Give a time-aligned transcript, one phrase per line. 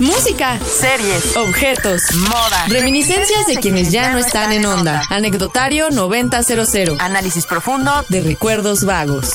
[0.00, 5.04] Música, series, objetos, moda, reminiscencias de quienes ya no están en onda.
[5.08, 6.96] Anecdotario 9000.
[6.98, 9.34] Análisis profundo de recuerdos vagos.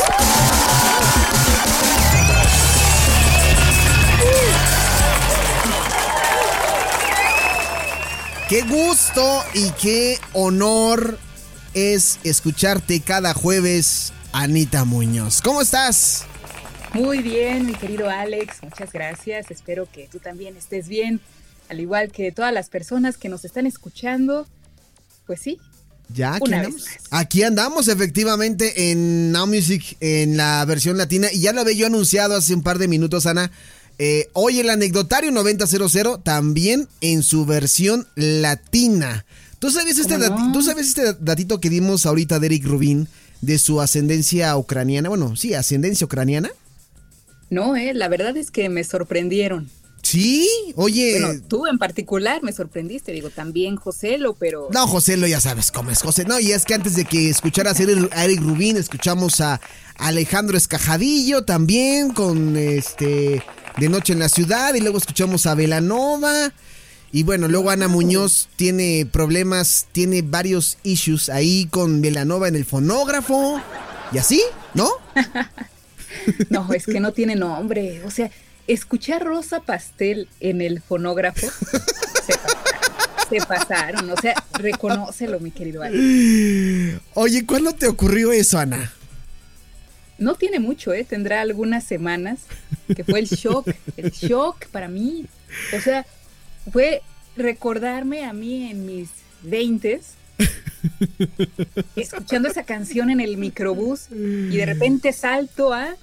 [8.49, 11.17] Qué gusto y qué honor
[11.73, 15.41] es escucharte cada jueves, Anita Muñoz.
[15.41, 16.25] ¿Cómo estás?
[16.93, 19.52] Muy bien, mi querido Alex, muchas gracias.
[19.52, 21.21] Espero que tú también estés bien,
[21.70, 24.47] al igual que todas las personas que nos están escuchando.
[25.28, 25.59] Pues sí.
[26.13, 26.86] Ya, aquí andamos.
[27.11, 31.28] Aquí andamos efectivamente en Now Music, en la versión latina.
[31.31, 33.52] Y ya lo había yo anunciado hace un par de minutos, Ana.
[34.00, 39.25] Eh, hoy el anecdotario 9000 también en su versión latina.
[39.59, 40.17] ¿Tú sabes, este
[40.53, 43.08] ¿Tú sabes este datito que dimos ahorita de Eric Rubin
[43.41, 45.09] de su ascendencia ucraniana?
[45.09, 46.50] Bueno, sí, ascendencia ucraniana.
[47.50, 49.69] No, eh, la verdad es que me sorprendieron.
[50.02, 51.19] Sí, oye.
[51.19, 54.69] Bueno, tú en particular me sorprendiste, digo, también Joselo, pero.
[54.72, 56.25] No, Joselo ya sabes cómo es José.
[56.25, 57.83] No, y es que antes de que escucharas a
[58.23, 59.59] Eric Rubín, escuchamos a
[59.97, 63.44] Alejandro Escajadillo también con este
[63.78, 66.53] de Noche en la Ciudad y luego escuchamos a Velanova.
[67.11, 72.66] Y bueno, luego Ana Muñoz tiene problemas, tiene varios issues ahí con Velanova en el
[72.66, 73.61] fonógrafo.
[74.11, 74.41] Y así,
[74.73, 74.89] ¿no?
[76.49, 78.03] no, es que no tiene nombre.
[78.05, 78.30] O sea,
[78.67, 81.47] escuchar Rosa Pastel en el fonógrafo
[83.30, 84.09] se, pasaron.
[84.09, 85.95] O sea, reconócelo, mi querido Ana.
[87.13, 88.91] Oye, ¿cuándo te ocurrió eso, Ana?
[90.17, 91.06] No tiene mucho, ¿eh?
[91.06, 92.40] Tendrá algunas semanas
[92.94, 95.25] que fue el shock, el shock para mí.
[95.78, 96.06] O sea,
[96.72, 97.01] fue
[97.38, 99.09] recordarme a mí en mis
[99.44, 100.16] veintes
[101.96, 105.96] escuchando esa canción en el microbús y de repente salto a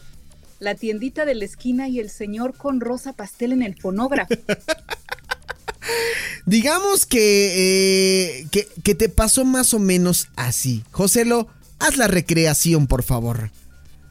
[0.58, 4.34] la tiendita de la esquina y el señor con rosa pastel en el fonógrafo.
[6.46, 10.84] Digamos que, eh, que, que, te pasó más o menos así.
[10.90, 13.50] Joselo, haz la recreación, por favor.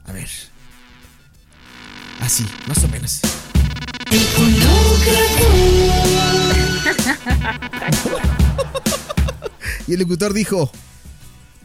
[0.05, 0.29] A ver.
[2.19, 3.21] Así, más o menos.
[9.87, 10.71] y el locutor dijo: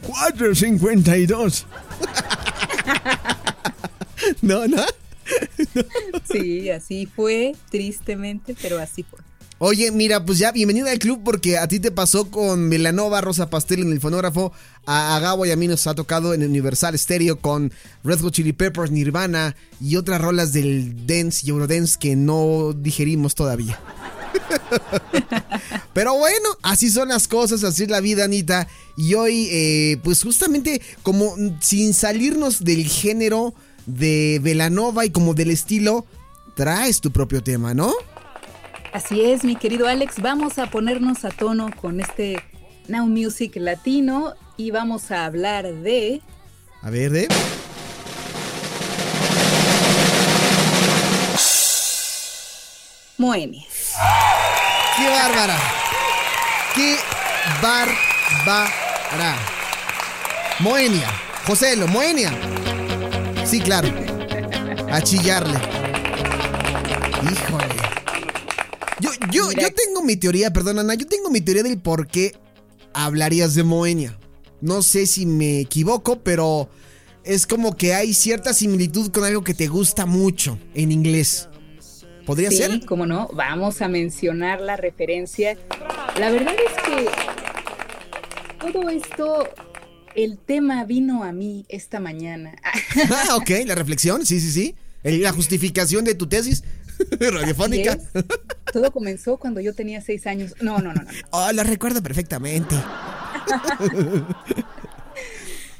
[0.01, 1.67] 452.
[4.47, 4.83] no, no.
[6.31, 9.19] Sí, así fue, tristemente, pero así fue.
[9.63, 13.51] Oye, mira, pues ya bienvenida al club porque a ti te pasó con Melanova, Rosa
[13.51, 14.51] Pastel en el fonógrafo,
[14.87, 17.71] a, Gabo y a mí nos ha tocado en Universal Stereo con
[18.03, 23.35] Red Hot Chili Peppers, Nirvana y otras rolas del dance y Eurodance que no digerimos
[23.35, 23.79] todavía.
[25.93, 28.67] Pero bueno, así son las cosas, así es la vida, Anita.
[28.97, 33.53] Y hoy, eh, pues justamente como sin salirnos del género
[33.85, 36.05] de Velanova y como del estilo,
[36.55, 37.93] traes tu propio tema, ¿no?
[38.93, 42.43] Así es, mi querido Alex, vamos a ponernos a tono con este
[42.87, 46.21] Now Music latino y vamos a hablar de...
[46.81, 47.27] A ver, de...
[53.17, 53.63] Moenia.
[54.97, 55.57] ¡Qué bárbara!
[56.75, 56.97] ¡Qué
[57.61, 59.37] bárbara!
[60.59, 61.07] Moenia.
[61.45, 62.31] José, Moenia.
[63.51, 63.89] Sí, claro.
[64.89, 65.59] A chillarle.
[67.21, 67.65] Híjole.
[69.29, 72.33] Yo, tengo mi teoría, perdón Ana, yo tengo mi teoría del por qué
[72.93, 74.17] hablarías de Moenia.
[74.61, 76.69] No sé si me equivoco, pero
[77.25, 81.49] es como que hay cierta similitud con algo que te gusta mucho en inglés.
[82.25, 82.71] ¿Podría ser?
[82.71, 83.27] Sí, cómo no.
[83.33, 85.57] Vamos a mencionar la referencia.
[86.17, 89.49] La verdad es que todo esto,
[90.15, 92.55] el tema vino a mí esta mañana.
[93.11, 94.75] ah, ok, la reflexión, sí, sí, sí.
[95.03, 96.63] La justificación de tu tesis.
[97.19, 97.97] radiofónica.
[98.71, 100.55] Todo comenzó cuando yo tenía seis años.
[100.61, 101.09] No, no, no, no.
[101.31, 102.75] Oh, lo recuerdo perfectamente.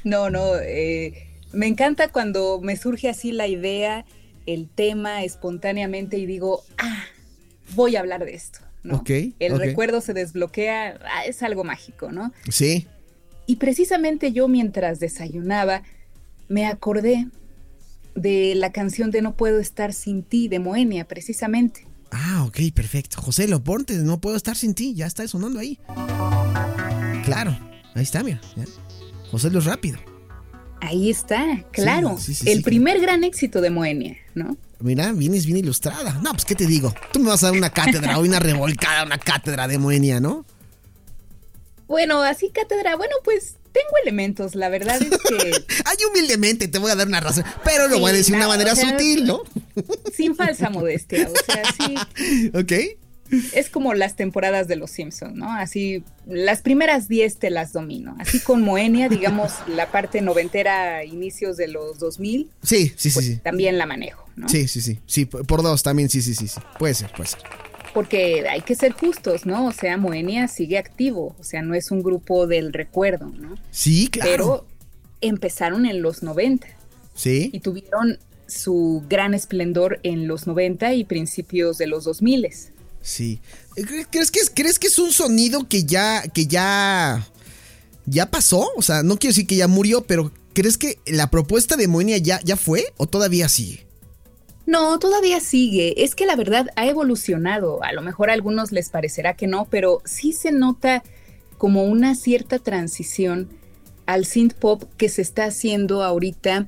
[0.04, 0.56] no, no.
[0.56, 4.04] Eh, me encanta cuando me surge así la idea,
[4.46, 7.04] el tema espontáneamente y digo, ah,
[7.74, 8.60] voy a hablar de esto.
[8.82, 9.04] ¿no?
[9.06, 12.32] el recuerdo se desbloquea, ah, es algo mágico, ¿no?
[12.50, 12.88] Sí.
[13.46, 15.82] Y precisamente yo mientras desayunaba,
[16.48, 17.28] me acordé
[18.14, 21.86] de la canción de No puedo estar sin ti de Moenia, precisamente.
[22.10, 23.20] Ah, ok, perfecto.
[23.20, 25.78] José, lo ponte, no puedo estar sin ti, ya está sonando ahí.
[27.24, 27.58] Claro,
[27.94, 28.40] ahí está, mira.
[29.30, 29.98] José lo rápido.
[30.82, 32.16] Ahí está, claro.
[32.44, 34.56] el primer gran éxito de Moenia, ¿no?
[34.80, 36.20] Mira, vienes bien ilustrada.
[36.22, 36.92] No, pues, ¿qué te digo?
[37.12, 40.44] Tú me vas a dar una cátedra o una revolcada, una cátedra de Moenia, ¿no?
[41.92, 45.36] Bueno, así cátedra, bueno, pues tengo elementos, la verdad es que...
[45.84, 48.48] Ay, humildemente te voy a dar una razón, pero lo voy a decir de una
[48.48, 49.42] manera sutil, ¿no?
[50.10, 52.50] Sin falsa modestia, o sea, sí.
[52.54, 52.72] Ok.
[53.52, 55.52] Es como las temporadas de Los Simpsons, ¿no?
[55.52, 58.16] Así, las primeras 10 te las domino.
[58.18, 62.48] Así con Moenia, digamos, la parte noventera, inicios de los 2000.
[62.62, 64.48] Sí, sí, pues sí, También la manejo, ¿no?
[64.48, 64.98] Sí, sí, sí.
[65.04, 66.48] Sí, por dos también, sí, sí, sí.
[66.48, 66.58] sí.
[66.78, 67.42] Puede ser, puede ser.
[67.94, 69.66] Porque hay que ser justos, ¿no?
[69.66, 73.56] O sea, Moenia sigue activo, o sea, no es un grupo del recuerdo, ¿no?
[73.70, 74.30] Sí, claro.
[74.30, 74.66] Pero
[75.20, 76.66] empezaron en los 90.
[77.14, 77.50] Sí.
[77.52, 82.48] Y tuvieron su gran esplendor en los 90 y principios de los 2000.
[83.02, 83.40] Sí.
[84.10, 87.26] ¿Crees que, es, ¿Crees que es un sonido que ya, que ya,
[88.06, 88.70] ya pasó?
[88.76, 92.18] O sea, no quiero decir que ya murió, pero ¿crees que la propuesta de Moenia
[92.18, 93.86] ya, ya fue o todavía sigue?
[94.66, 96.04] No, todavía sigue.
[96.04, 97.82] Es que la verdad ha evolucionado.
[97.82, 101.02] A lo mejor a algunos les parecerá que no, pero sí se nota
[101.58, 103.48] como una cierta transición
[104.06, 106.66] al synth pop que se está haciendo ahorita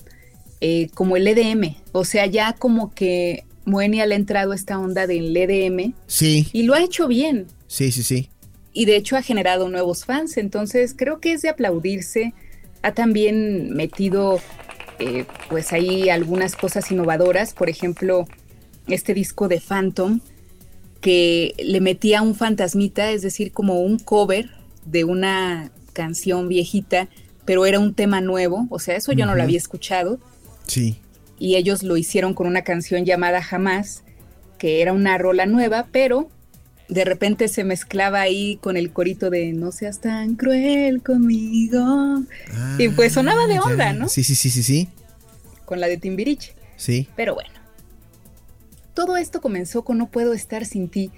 [0.60, 1.76] eh, como el EDM.
[1.92, 5.94] O sea, ya como que Moenia le ha entrado a esta onda del EDM.
[6.06, 6.48] Sí.
[6.52, 7.46] Y lo ha hecho bien.
[7.66, 8.30] Sí, sí, sí.
[8.72, 10.36] Y de hecho ha generado nuevos fans.
[10.36, 12.34] Entonces creo que es de aplaudirse.
[12.82, 14.40] Ha también metido
[14.98, 17.54] eh, pues hay algunas cosas innovadoras.
[17.54, 18.26] Por ejemplo,
[18.86, 20.20] este disco de Phantom
[21.00, 24.50] que le metía un fantasmita, es decir, como un cover
[24.86, 27.08] de una canción viejita,
[27.44, 28.66] pero era un tema nuevo.
[28.70, 30.18] O sea, eso yo no lo había escuchado.
[30.66, 30.98] Sí
[31.38, 34.02] y ellos lo hicieron con una canción llamada Jamás,
[34.58, 36.30] que era una rola nueva, pero
[36.88, 42.22] de repente se mezclaba ahí con el corito de No seas tan cruel conmigo.
[42.78, 44.08] y pues sonaba de ah, onda, ¿no?
[44.08, 44.88] Sí, sí, sí, sí, sí.
[45.64, 46.54] Con la de Timbiriche.
[46.76, 47.08] Sí.
[47.16, 47.50] Pero bueno.
[48.92, 51.10] Todo esto comenzó con No puedo estar sin ti.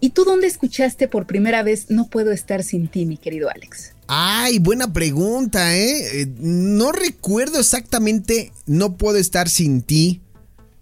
[0.00, 3.94] ¿Y tú dónde escuchaste por primera vez No puedo estar sin ti, mi querido Alex?
[4.06, 6.22] Ay, buena pregunta, ¿eh?
[6.22, 6.26] ¿eh?
[6.38, 10.22] No recuerdo exactamente No puedo estar sin ti,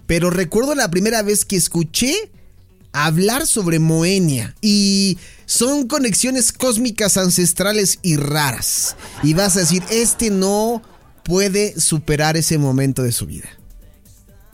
[0.07, 2.15] pero recuerdo la primera vez que escuché
[3.05, 8.97] hablar sobre Moenia y son conexiones cósmicas ancestrales y raras.
[9.23, 10.83] Y vas a decir, este no
[11.23, 13.49] puede superar ese momento de su vida.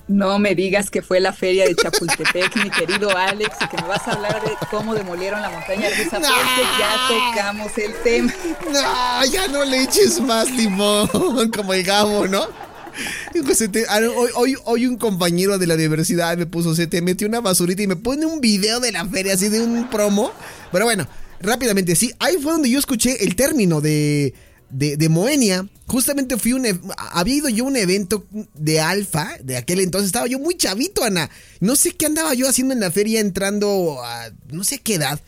[0.08, 3.88] No me digas que fue la feria de Chapultepec, mi querido Alex, y que me
[3.88, 8.32] vas a hablar de cómo demolieron la montaña de esa Ya tocamos el tema.
[8.72, 11.08] No, ya no le eches más limón,
[11.54, 12.46] como el Gabo, ¿no?
[13.88, 14.00] Ah,
[14.34, 17.86] hoy, hoy, un compañero de la universidad me puso, se te metió una basurita y
[17.86, 20.32] me pone un video de la feria, así de un promo.
[20.70, 21.06] Pero bueno,
[21.40, 24.34] rápidamente, sí, ahí fue donde yo escuché el término de
[24.72, 26.66] de, Moenia, justamente fui un.
[26.96, 31.04] Había ido yo a un evento de Alfa, de aquel entonces estaba yo muy chavito,
[31.04, 31.30] Ana.
[31.60, 35.20] No sé qué andaba yo haciendo en la feria entrando a no sé qué edad.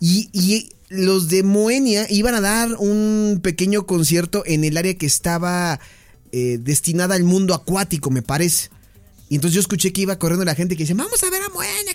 [0.00, 5.80] Y, los de Moenia iban a dar un pequeño concierto en el área que estaba
[6.32, 8.70] eh, destinada al mundo acuático, me parece.
[9.28, 11.48] Y entonces yo escuché que iba corriendo la gente que dice, vamos a ver a
[11.48, 11.94] Moenia.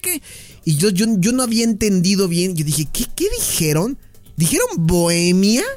[0.66, 2.56] Y yo, yo, yo no había entendido bien.
[2.56, 3.98] Yo dije, ¿qué, qué dijeron?
[4.36, 5.64] ¿Dijeron Bohemia?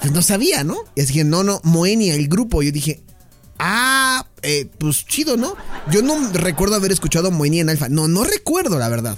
[0.00, 0.76] Pues no sabía, ¿no?
[0.94, 2.62] Y así dije, no, no, Moenia, el grupo.
[2.62, 3.02] Yo dije,
[3.58, 5.54] ah, eh, pues chido, ¿no?
[5.90, 7.88] Yo no recuerdo haber escuchado Moenia en Alfa.
[7.88, 9.16] No, no recuerdo, la verdad.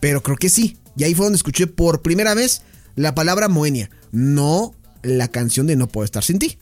[0.00, 0.78] Pero creo que sí.
[0.96, 2.62] Y ahí fue donde escuché por primera vez
[2.94, 3.90] la palabra Moenia.
[4.10, 6.58] No la canción de No puedo estar sin ti.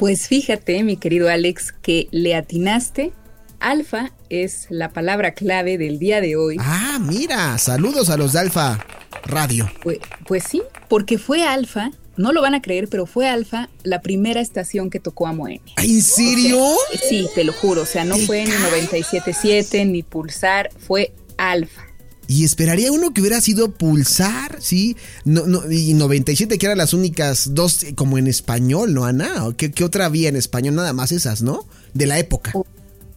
[0.00, 3.12] Pues fíjate, mi querido Alex, que le atinaste.
[3.58, 6.56] Alfa es la palabra clave del día de hoy.
[6.58, 8.82] Ah, mira, saludos a los de Alfa
[9.24, 9.70] Radio.
[9.82, 14.00] Pues, pues sí, porque fue Alfa, no lo van a creer, pero fue Alfa la
[14.00, 15.74] primera estación que tocó a Moenia.
[15.76, 16.58] ¿En serio?
[17.06, 21.89] sí, te lo juro, o sea, no fue ni 97.7 ni Pulsar, fue Alfa.
[22.30, 24.96] Y esperaría uno que hubiera sido Pulsar, ¿sí?
[25.24, 29.48] No, no, y 97 que eran las únicas dos como en español, ¿no, Ana?
[29.56, 30.76] ¿Qué, ¿Qué, otra había en español?
[30.76, 31.66] Nada más esas, ¿no?
[31.92, 32.52] De la época.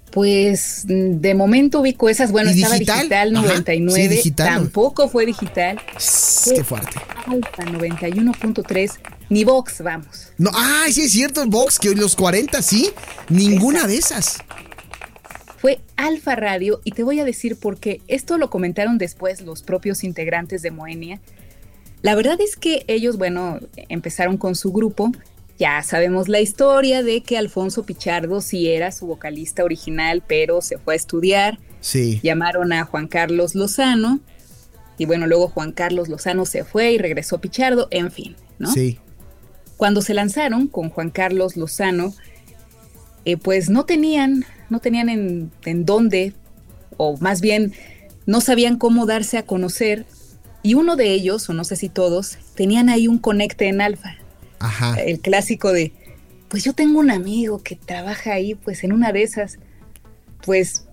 [0.09, 2.31] Pues de momento ubico esas.
[2.31, 4.23] Bueno, estaba digital, 99.
[4.35, 5.79] Tampoco fue digital.
[6.55, 6.99] qué fuerte.
[7.27, 8.91] Alfa 91.3.
[9.29, 10.27] Ni Vox, vamos.
[10.39, 12.89] No, ah, sí es cierto, el Vox, que hoy los 40, sí.
[13.29, 14.37] Ninguna de esas.
[15.63, 18.01] Fue Alfa Radio y te voy a decir por qué.
[18.09, 21.21] Esto lo comentaron después los propios integrantes de Moenia.
[22.01, 25.13] La verdad es que ellos, bueno, empezaron con su grupo
[25.57, 30.77] ya sabemos la historia de que Alfonso Pichardo sí era su vocalista original, pero se
[30.77, 32.19] fue a estudiar Sí.
[32.21, 34.19] Llamaron a Juan Carlos Lozano
[34.97, 38.69] y bueno, luego Juan Carlos Lozano se fue y regresó Pichardo, en fin, ¿no?
[38.69, 38.99] Sí.
[39.77, 42.13] Cuando se lanzaron con Juan Carlos Lozano,
[43.25, 46.33] eh, pues no tenían, no tenían en, en dónde,
[46.97, 47.73] o más bien
[48.25, 50.05] no sabían cómo darse a conocer,
[50.63, 54.15] y uno de ellos, o no sé si todos, tenían ahí un conecte en alfa.
[54.59, 54.95] Ajá.
[54.95, 55.91] El clásico de,
[56.47, 59.59] pues yo tengo un amigo que trabaja ahí, pues en una de esas,
[60.45, 60.85] pues,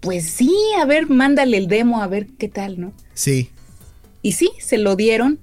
[0.00, 2.92] pues sí, a ver, mándale el demo, a ver qué tal, ¿no?
[3.14, 3.50] Sí.
[4.20, 5.40] Y sí, se lo dieron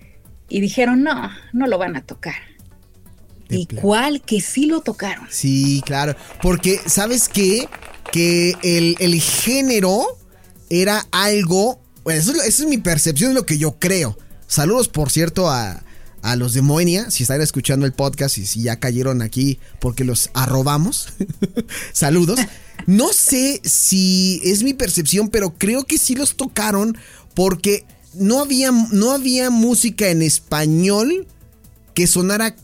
[0.50, 2.36] y dijeron, no, no lo van a tocar.
[3.50, 4.22] ¿Y cuál?
[4.22, 5.28] Que sí lo tocaron.
[5.30, 6.16] Sí, claro.
[6.42, 7.68] Porque, ¿sabes qué?
[8.12, 10.18] Que el, género
[10.70, 11.80] era algo.
[12.04, 14.18] Bueno, eso, esa es mi percepción de lo que yo creo.
[14.48, 15.84] Saludos, por cierto, a,
[16.22, 20.04] a los de Moenia, si están escuchando el podcast y si ya cayeron aquí porque
[20.04, 21.10] los arrobamos.
[21.94, 22.40] Saludos.
[22.86, 26.98] No sé si es mi percepción, pero creo que sí los tocaron
[27.34, 31.28] porque no había, no había música en español
[31.94, 32.56] que sonara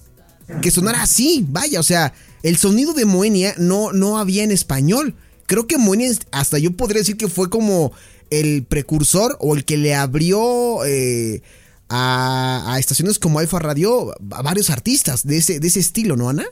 [0.62, 5.15] que sonara así, vaya, o sea, el sonido de Moenia no, no había en español.
[5.45, 7.91] Creo que Moenia, hasta yo podría decir que fue como
[8.29, 11.41] el precursor o el que le abrió eh,
[11.89, 16.45] a, estaciones como Alfa Radio a varios artistas de ese, de ese estilo, ¿no, Ana?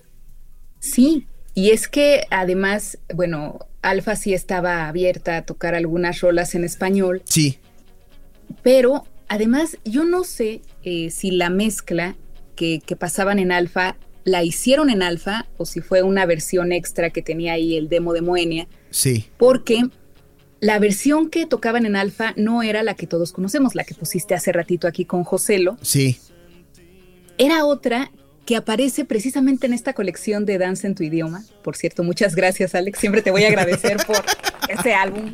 [0.80, 6.64] Sí, y es que además, bueno, Alfa sí estaba abierta a tocar algunas rolas en
[6.64, 7.24] español.
[7.26, 7.58] Sí.
[8.64, 12.16] Pero además, yo no sé eh, si la mezcla
[12.86, 17.24] que, pasaban en alfa la hicieron en alfa o si fue una versión extra que
[17.24, 18.68] tenía ahí el demo de Moenia.
[18.92, 19.26] Sí.
[19.38, 19.90] Porque
[20.60, 24.36] la versión que tocaban en alfa no era la que todos conocemos, la que pusiste
[24.36, 25.76] hace ratito aquí con Joselo.
[25.82, 26.20] Sí.
[27.40, 28.12] Era otra
[28.46, 31.44] que aparece precisamente en esta colección de Dance en tu idioma.
[31.64, 33.00] Por cierto, muchas gracias, Alex.
[33.00, 34.24] Siempre te voy a agradecer por
[34.70, 35.34] este álbum.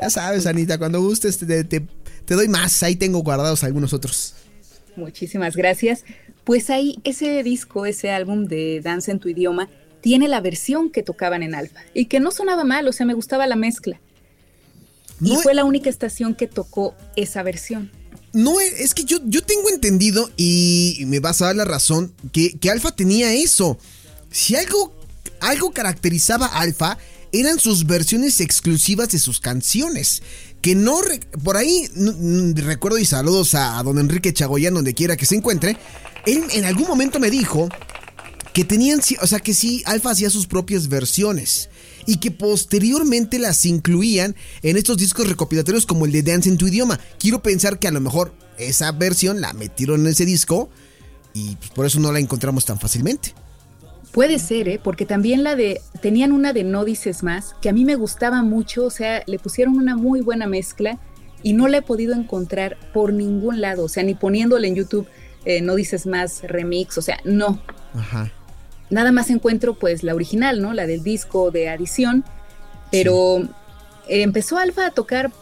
[0.00, 1.82] Ya sabes, Anita, cuando gustes te, te,
[2.28, 2.84] doy más.
[2.84, 4.34] Ahí tengo guardados algunos otros.
[4.96, 6.04] Muchísimas gracias.
[6.44, 9.68] Pues ahí ese disco, ese álbum de Dance en tu idioma,
[10.00, 13.14] tiene la versión que tocaban en Alfa y que no sonaba mal, o sea, me
[13.14, 14.00] gustaba la mezcla.
[15.20, 17.90] y fue la única estación que tocó esa versión.
[18.34, 22.58] No, es que yo, yo tengo entendido y me vas a dar la razón que,
[22.58, 23.78] que Alfa tenía eso.
[24.30, 24.92] Si algo,
[25.40, 26.98] algo caracterizaba a Alfa,
[27.32, 30.22] eran sus versiones exclusivas de sus canciones
[30.64, 30.98] que no,
[31.42, 31.90] por ahí
[32.54, 35.76] recuerdo y saludos a, don Enrique Chagoyán, donde quiera que se encuentre,
[36.24, 37.68] él en algún momento me dijo
[38.54, 41.68] que tenían, o sea, que sí, Alfa hacía sus propias versiones
[42.06, 46.66] y que posteriormente las incluían en estos discos recopilatorios como el de Dance en tu
[46.66, 46.98] idioma.
[47.18, 50.70] Quiero pensar que a lo mejor esa versión la metieron en ese disco
[51.34, 53.34] y pues, por eso no la encontramos tan fácilmente.
[54.14, 54.80] Puede ser, ¿eh?
[54.82, 58.44] porque también la de, tenían una de No Dices Más, que a mí me gustaba
[58.44, 61.00] mucho, o sea, le pusieron una muy buena mezcla
[61.42, 65.08] y no la he podido encontrar por ningún lado, o sea, ni poniéndole en YouTube
[65.44, 67.60] eh, No Dices Más remix, o sea, no.
[67.92, 68.30] Ajá.
[68.88, 70.74] Nada más encuentro pues la original, ¿no?
[70.74, 72.24] La del disco de adición,
[72.92, 73.42] pero
[74.06, 75.32] empezó Alfa a tocar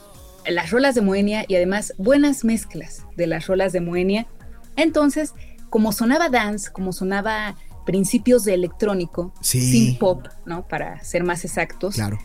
[0.46, 4.26] las rolas de Moenia y además buenas mezclas de las rolas de Moenia.
[4.76, 5.34] Entonces,
[5.68, 10.66] como sonaba dance, como sonaba principios de electrónico, sin pop, ¿no?
[10.66, 11.94] Para ser más exactos.
[11.94, 12.18] Claro.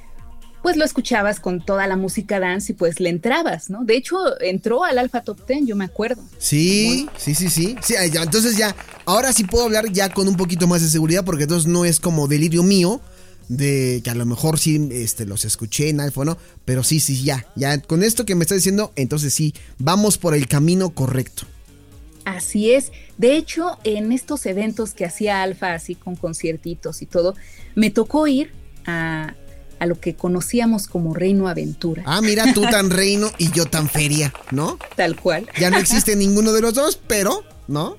[0.64, 3.86] Pues lo escuchabas con toda la música dance y pues le entrabas, ¿no?
[3.86, 6.24] De hecho, entró al Alpha Top Ten, yo me acuerdo.
[6.40, 7.76] Sí, sí, sí, sí.
[7.82, 11.44] sí entonces ya, ahora sí puedo hablar ya con un poquito más de seguridad porque
[11.44, 13.02] entonces no es como delirio mío
[13.48, 16.38] de que a lo mejor sí este, los escuché en ¿no?
[16.66, 20.36] Pero sí, sí, ya, ya con esto que me está diciendo, entonces sí, vamos por
[20.36, 21.46] el camino correcto.
[22.28, 22.92] Así es.
[23.18, 27.36] De hecho, en estos eventos que hacía Alfa, así con conciertitos y todo,
[27.74, 28.52] me tocó ir
[28.86, 29.34] a,
[29.80, 32.04] lo que conocíamos como Reino Aventura.
[32.06, 34.78] Ah, mira, tú tan reino y yo tan feria, ¿no?
[34.98, 35.48] Tal cual.
[35.58, 37.96] Ya no existe ninguno de los dos, pero, ¿no?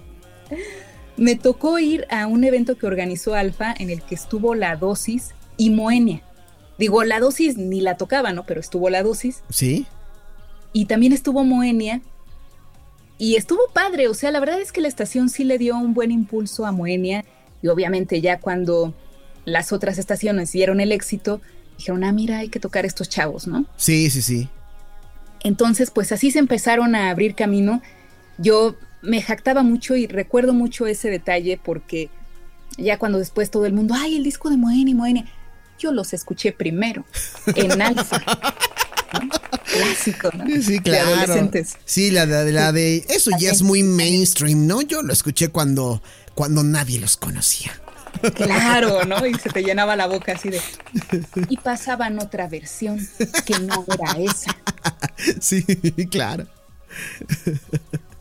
[1.16, 5.30] Me tocó ir a un evento que organizó Alfa en el que estuvo la dosis
[5.56, 6.22] y Moenia.
[6.78, 8.44] Digo, la dosis ni la tocaba, ¿no?
[8.44, 9.42] Pero estuvo la dosis.
[9.48, 9.86] Sí.
[10.74, 12.02] Y también estuvo Moenia
[13.18, 15.92] y estuvo padre, o sea, la verdad es que la estación sí le dio un
[15.92, 17.24] buen impulso a Moenia
[17.62, 18.94] y obviamente ya cuando
[19.44, 21.40] las otras estaciones dieron el éxito,
[21.76, 23.66] dijeron, ah, mira, hay que tocar estos chavos, ¿no?
[23.76, 24.48] Sí, sí, sí.
[25.40, 27.82] Entonces, pues así se empezaron a abrir camino.
[28.38, 32.10] Yo me jactaba mucho y recuerdo mucho ese detalle porque
[32.76, 35.24] ya cuando después todo el mundo, ay, el disco de Moenia, Moenia,
[35.78, 37.04] yo los escuché primero
[37.54, 38.20] en alfa.
[39.82, 40.62] Clásico, ¿no?
[40.62, 41.14] Sí, claro.
[41.14, 41.76] adolescentes.
[41.84, 44.82] Sí, la de, la de eso ya es muy mainstream, ¿no?
[44.82, 46.02] Yo lo escuché cuando,
[46.34, 47.72] cuando nadie los conocía.
[48.34, 49.24] Claro, ¿no?
[49.26, 50.60] Y se te llenaba la boca así de...
[51.48, 53.06] Y pasaban otra versión
[53.46, 54.56] que no era esa.
[55.40, 55.64] Sí,
[56.10, 56.46] claro.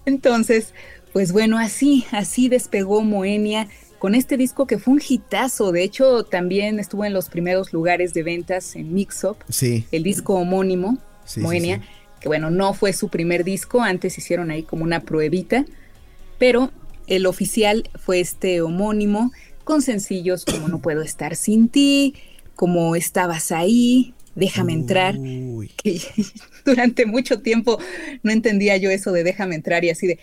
[0.06, 0.74] Entonces,
[1.14, 3.68] pues bueno, así, así despegó Moenia
[4.00, 5.72] con este disco que fue un hitazo.
[5.72, 9.38] De hecho, también estuvo en los primeros lugares de ventas en Mixup.
[9.50, 9.86] Sí.
[9.92, 10.98] El disco homónimo,
[11.38, 11.82] Moenia,
[12.20, 15.66] que bueno, no fue su primer disco, antes hicieron ahí como una pruebita,
[16.38, 16.72] pero
[17.08, 19.32] el oficial fue este homónimo
[19.64, 22.16] con sencillos como No puedo estar sin ti,
[22.56, 25.16] como Estabas ahí, Déjame entrar.
[25.82, 26.00] Que
[26.66, 27.80] durante mucho tiempo
[28.22, 30.20] no entendía yo eso de déjame entrar y así de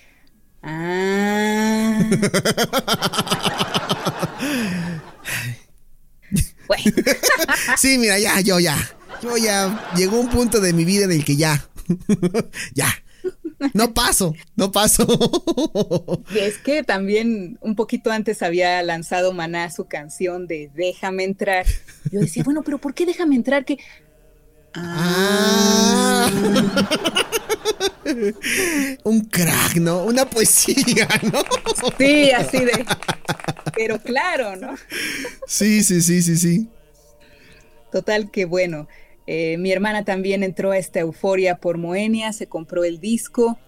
[0.67, 2.01] Ah.
[7.77, 8.75] sí, mira, ya, yo ya.
[9.25, 9.93] Yo ya.
[9.97, 11.67] Llegó un punto de mi vida en el que ya.
[12.75, 12.89] ya.
[13.73, 15.07] No paso, no paso.
[16.35, 21.65] Y es que también un poquito antes había lanzado Maná su canción de Déjame entrar.
[22.13, 23.65] Yo decía, bueno, pero ¿por qué déjame entrar?
[23.65, 23.79] Que
[24.75, 26.29] Ah.
[29.05, 30.05] Un crack, ¿no?
[30.05, 31.43] Una poesía, ¿no?
[31.97, 32.85] Sí, así de.
[33.75, 34.75] Pero claro, ¿no?
[35.47, 36.69] Sí, sí, sí, sí, sí.
[37.93, 38.89] Total, que bueno.
[39.27, 43.59] Eh, mi hermana también entró a esta euforia por Moenia, se compró el disco.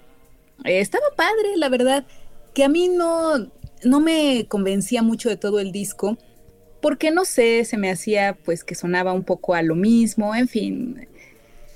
[0.65, 2.07] Eh, estaba padre, la verdad,
[2.55, 3.51] que a mí no,
[3.85, 6.19] no me convencía mucho de todo el disco
[6.81, 10.47] porque no sé, se me hacía pues que sonaba un poco a lo mismo, en
[10.47, 11.09] fin.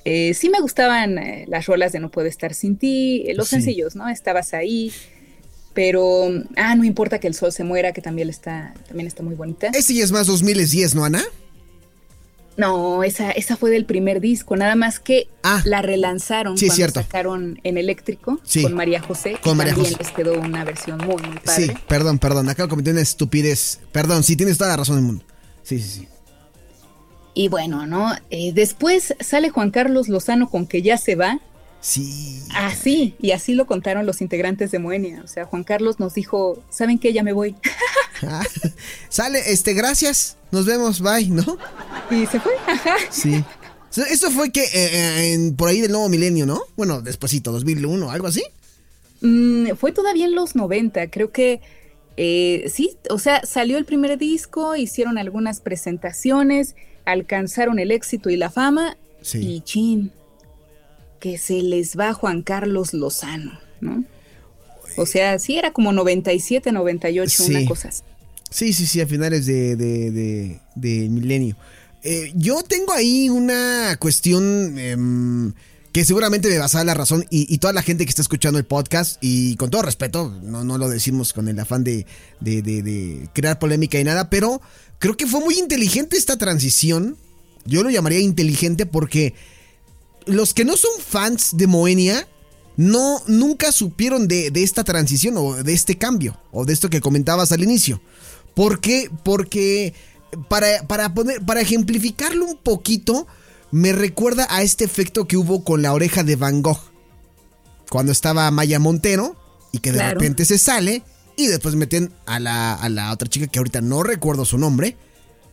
[0.05, 4.09] Eh, sí me gustaban las rolas de No puedo estar sin ti, los sencillos, ¿no?
[4.09, 4.93] Estabas ahí,
[5.75, 9.35] pero ah, no importa que el sol se muera, que también está también está muy
[9.35, 9.71] bonita.
[9.75, 11.23] Ese ya es más 2010, ¿no, Ana?
[12.61, 16.77] No, esa, esa fue del primer disco, nada más que ah, la relanzaron sí, cuando
[16.77, 17.01] cierto.
[17.01, 18.63] sacaron en eléctrico sí.
[18.63, 19.39] con María José.
[19.43, 20.05] Con María también José.
[20.05, 21.69] les quedó una versión muy, muy padre.
[21.69, 23.81] Sí, perdón, perdón, acabo de cometer una estupidez.
[23.93, 25.25] Perdón, sí, tienes toda la razón del mundo.
[25.63, 26.09] Sí, sí, sí.
[27.33, 28.13] Y bueno, ¿no?
[28.29, 31.41] Eh, después sale Juan Carlos Lozano con que ya se va.
[31.81, 32.43] Sí.
[32.55, 35.23] Así, y así lo contaron los integrantes de Moenia.
[35.25, 37.15] O sea, Juan Carlos nos dijo, ¿saben qué?
[37.15, 37.57] Ya me voy.
[38.27, 38.45] Ah,
[39.09, 41.59] sale, este, gracias, nos vemos, bye, ¿no?
[42.11, 42.97] Y se fue, ajá.
[43.11, 43.45] Sí.
[44.09, 46.63] Esto fue que eh, en, por ahí del nuevo milenio, ¿no?
[46.77, 48.45] Bueno, despuésito, 2001, algo así.
[49.21, 51.61] Mm, fue todavía en los 90, creo que
[52.17, 58.37] eh, sí, o sea, salió el primer disco, hicieron algunas presentaciones, alcanzaron el éxito y
[58.37, 59.39] la fama, sí.
[59.39, 60.13] y chin,
[61.19, 64.05] que se les va Juan Carlos Lozano, ¿no?
[64.97, 67.55] O sea, sí era como 97, 98, sí.
[67.55, 68.03] una cosa así.
[68.51, 71.57] Sí, sí, sí, a finales de, de, de, de milenio.
[72.03, 74.97] Eh, yo tengo ahí una cuestión eh,
[75.93, 78.23] que seguramente me vas a dar la razón y, y, toda la gente que está
[78.23, 82.07] escuchando el podcast y con todo respeto, no, no lo decimos con el afán de,
[82.41, 84.63] de, de, de crear polémica y nada, pero
[84.99, 87.17] creo que fue muy inteligente esta transición.
[87.67, 89.35] Yo lo llamaría inteligente porque
[90.27, 92.27] los que no son fans de Moenia
[92.77, 97.01] no nunca supieron de, de esta transición o de este cambio o de esto que
[97.01, 98.01] comentabas al inicio.
[98.55, 99.11] ¿Por qué?
[99.23, 99.95] Porque
[100.49, 103.27] para, para, poner, para ejemplificarlo un poquito,
[103.71, 106.81] me recuerda a este efecto que hubo con la oreja de Van Gogh.
[107.89, 109.37] Cuando estaba Maya Montero
[109.73, 110.21] y que de claro.
[110.21, 111.03] repente se sale
[111.37, 114.97] y después meten a la, a la otra chica que ahorita no recuerdo su nombre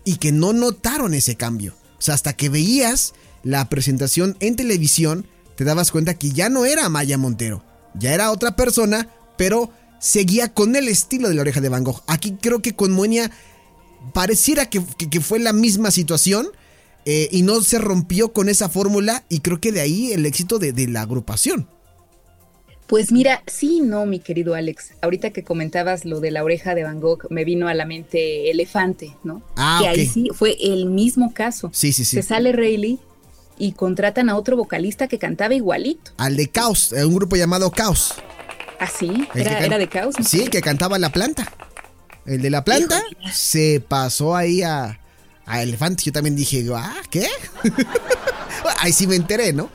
[0.05, 1.75] y que no notaron ese cambio.
[1.97, 5.27] O sea, hasta que veías la presentación en televisión,
[5.57, 7.63] te dabas cuenta que ya no era Maya Montero,
[7.95, 12.03] ya era otra persona, pero seguía con el estilo de la oreja de Van Gogh.
[12.05, 13.31] Aquí creo que con Moenia
[14.13, 16.47] pareciera que, que, que fue la misma situación
[17.05, 20.59] eh, y no se rompió con esa fórmula y creo que de ahí el éxito
[20.59, 21.67] de, de, la agrupación.
[22.85, 24.91] Pues mira, sí, no, mi querido Alex.
[25.01, 28.51] Ahorita que comentabas lo de la oreja de Van Gogh, me vino a la mente
[28.51, 29.41] Elefante, ¿no?
[29.55, 30.01] Ah, que okay.
[30.01, 31.71] ahí sí fue el mismo caso.
[31.73, 32.17] Sí, sí, sí.
[32.17, 32.99] Se sale Rayleigh
[33.57, 36.11] y contratan a otro vocalista que cantaba igualito.
[36.17, 38.15] Al de Caos, un grupo llamado Caos.
[38.79, 39.27] ¿Ah, sí?
[39.33, 40.15] ¿Era, era de Caos?
[40.23, 41.51] Sí, que cantaba La Planta.
[42.25, 43.33] El de La Planta Híjole.
[43.33, 44.99] se pasó ahí a,
[45.45, 46.03] a Elefante.
[46.03, 47.27] Yo también dije, ah, ¿qué?
[48.79, 49.69] ahí sí me enteré, ¿no?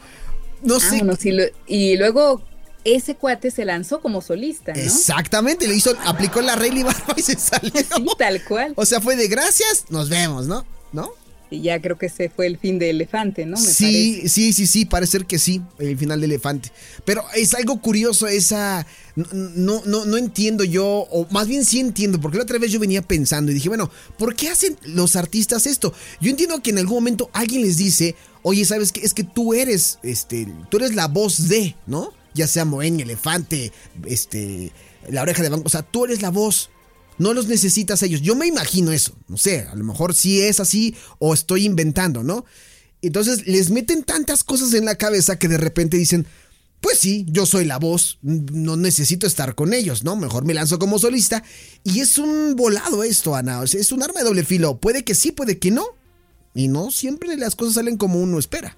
[0.62, 1.02] No sé.
[1.02, 2.42] Ah, sí, lo, y luego
[2.84, 4.80] ese cuate se lanzó como solista, ¿no?
[4.80, 7.72] Exactamente, le hizo, aplicó la Rayleigh Barba y se salió.
[7.72, 8.72] Sí, tal cual.
[8.76, 10.66] O sea, fue de gracias, nos vemos, ¿no?
[10.92, 11.10] ¿No?
[11.52, 13.58] Y ya creo que ese fue el fin de Elefante, ¿no?
[13.58, 14.28] Me sí, parece.
[14.28, 16.70] sí, sí, sí, parece ser que sí, el final de Elefante.
[17.04, 18.86] Pero es algo curioso esa...
[19.14, 22.80] No, no, no entiendo yo, o más bien sí entiendo, porque la otra vez yo
[22.80, 25.92] venía pensando y dije, bueno, ¿por qué hacen los artistas esto?
[26.22, 29.02] Yo entiendo que en algún momento alguien les dice, oye, ¿sabes qué?
[29.02, 32.14] Es que tú eres, este, tú eres la voz de, ¿no?
[32.32, 33.70] Ya sea Moenia, Elefante,
[34.06, 34.72] este,
[35.10, 36.70] la oreja de banco, o sea, tú eres la voz.
[37.18, 38.22] No los necesitas a ellos.
[38.22, 39.16] Yo me imagino eso.
[39.28, 42.44] No sé, a lo mejor sí es así o estoy inventando, ¿no?
[43.02, 46.26] Entonces les meten tantas cosas en la cabeza que de repente dicen,
[46.80, 50.16] pues sí, yo soy la voz, no necesito estar con ellos, ¿no?
[50.16, 51.42] Mejor me lanzo como solista.
[51.84, 53.62] Y es un volado esto, Ana.
[53.62, 54.78] es un arma de doble filo.
[54.78, 55.84] Puede que sí, puede que no.
[56.54, 58.76] Y no siempre las cosas salen como uno espera.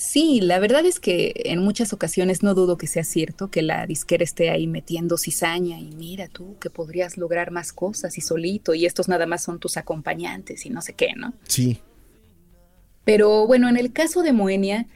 [0.00, 3.86] Sí, la verdad es que en muchas ocasiones no dudo que sea cierto que la
[3.86, 8.72] disquera esté ahí metiendo cizaña y mira tú que podrías lograr más cosas y solito
[8.72, 11.34] y estos nada más son tus acompañantes y no sé qué, ¿no?
[11.46, 11.82] Sí.
[13.04, 14.86] Pero bueno, en el caso de Moenia,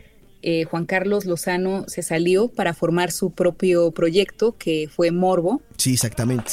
[0.41, 5.61] eh, Juan Carlos Lozano se salió para formar su propio proyecto que fue Morbo.
[5.77, 6.53] Sí, exactamente.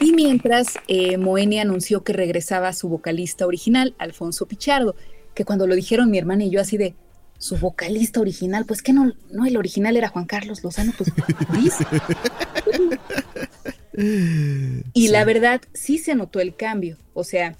[0.00, 4.94] Y mientras, eh, Moenia anunció que regresaba a su vocalista original, Alfonso Pichardo
[5.38, 6.96] que cuando lo dijeron mi hermana y yo así de
[7.38, 11.12] su vocalista original, pues que no, no, el original era Juan Carlos Lozano, pues
[14.92, 16.96] y la verdad, sí se notó el cambio.
[17.14, 17.54] O sea,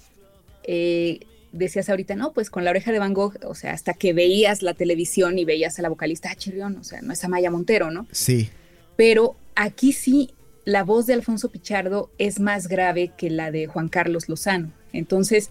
[0.65, 1.21] eh,
[1.53, 4.61] decías ahorita, no, pues con la oreja de Van Gogh, o sea, hasta que veías
[4.61, 7.91] la televisión y veías a la vocalista, ah, Chirrión, o sea, no es Amaya Montero,
[7.91, 8.07] ¿no?
[8.11, 8.49] Sí.
[8.97, 10.31] Pero aquí sí,
[10.65, 14.73] la voz de Alfonso Pichardo es más grave que la de Juan Carlos Lozano.
[14.91, 15.49] Entonces,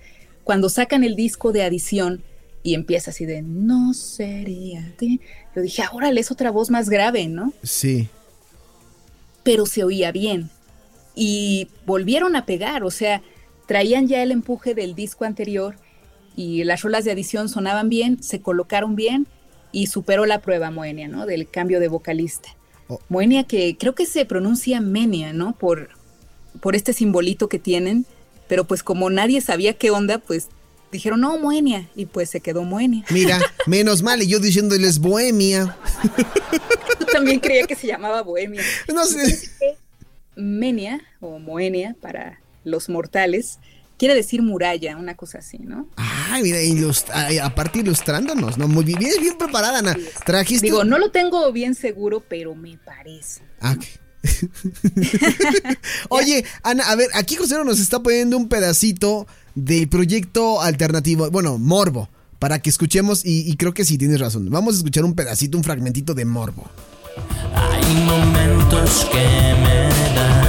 [0.49, 2.23] cuando sacan el disco de adición
[2.63, 7.53] y empieza así de no sería yo dije, ahora es otra voz más grave, ¿no?
[7.63, 8.09] Sí.
[9.43, 10.49] Pero se oía bien.
[11.15, 13.21] Y volvieron a pegar, o sea,
[13.67, 15.77] traían ya el empuje del disco anterior
[16.35, 19.27] y las rolas de adición sonaban bien, se colocaron bien
[19.71, 21.27] y superó la prueba Moenia, ¿no?
[21.27, 22.49] Del cambio de vocalista.
[22.89, 23.01] Oh.
[23.11, 25.59] Moenia que creo que se pronuncia Menia, ¿no?
[25.59, 25.91] Por,
[26.63, 28.07] por este simbolito que tienen
[28.49, 30.49] pero pues como nadie sabía qué onda, pues
[30.91, 33.05] dijeron, no, Moenia, y pues se quedó Moenia.
[33.11, 35.77] Mira, menos mal, y yo diciéndoles Bohemia.
[36.99, 38.63] Tú también creía que se llamaba Bohemia.
[38.93, 39.51] No sé.
[40.35, 43.59] Menia, o Moenia, para los mortales,
[43.99, 45.89] quiere decir muralla, una cosa así, ¿no?
[45.97, 46.59] Ay, mira,
[47.45, 48.69] aparte ilustrándonos, ¿no?
[48.69, 49.97] Muy bien, bien preparada, Ana.
[50.25, 50.67] Trajiste.
[50.67, 53.43] Digo, no lo tengo bien seguro, pero me parece.
[53.61, 53.77] Ah,
[56.09, 61.59] Oye, Ana, a ver, aquí José nos está poniendo un pedacito del proyecto alternativo, bueno,
[61.59, 64.49] Morbo, para que escuchemos y, creo que sí tienes razón.
[64.51, 66.71] Vamos a escuchar un pedacito, un fragmentito de Morbo.
[67.55, 70.49] Hay momentos que me dan.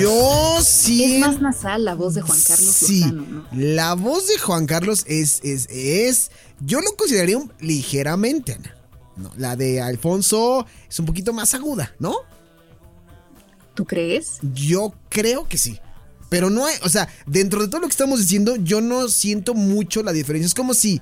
[0.00, 1.14] Yo sí.
[1.14, 3.04] Es más nasal la voz de Juan Carlos sí,
[3.52, 6.30] La voz de Juan Carlos es, es, es.
[6.60, 8.74] Yo lo consideraría ligeramente, Ana.
[9.16, 12.14] No, la de Alfonso es un poquito más aguda, ¿no?
[13.74, 14.38] ¿Tú crees?
[14.54, 15.78] Yo creo que sí.
[16.28, 19.54] Pero no hay, o sea, dentro de todo lo que estamos diciendo, yo no siento
[19.54, 20.46] mucho la diferencia.
[20.46, 21.00] Es como si,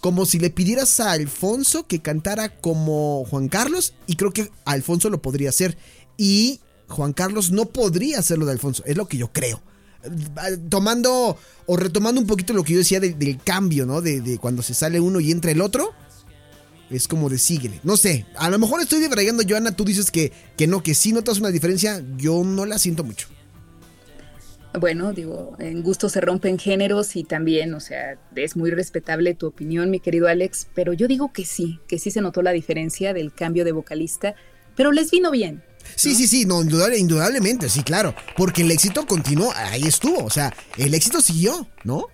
[0.00, 5.10] como si le pidieras a Alfonso que cantara como Juan Carlos, y creo que Alfonso
[5.10, 5.76] lo podría hacer.
[6.16, 9.60] Y Juan Carlos no podría hacerlo de Alfonso, es lo que yo creo.
[10.70, 11.36] Tomando
[11.66, 14.00] o retomando un poquito lo que yo decía del cambio, ¿no?
[14.00, 15.92] De, de cuando se sale uno y entra el otro
[16.90, 17.80] es como de síguele.
[17.82, 19.08] No sé, a lo mejor estoy yo
[19.48, 23.04] Joana, tú dices que, que no, que sí notas una diferencia, yo no la siento
[23.04, 23.28] mucho.
[24.78, 29.46] Bueno, digo, en gusto se rompen géneros y también, o sea, es muy respetable tu
[29.46, 33.14] opinión, mi querido Alex, pero yo digo que sí, que sí se notó la diferencia
[33.14, 34.34] del cambio de vocalista,
[34.76, 35.64] pero les vino bien.
[35.96, 40.54] Sí, sí, sí, no, indudablemente, sí, claro, porque el éxito continuó, ahí estuvo, o sea,
[40.76, 42.06] el éxito siguió, ¿no?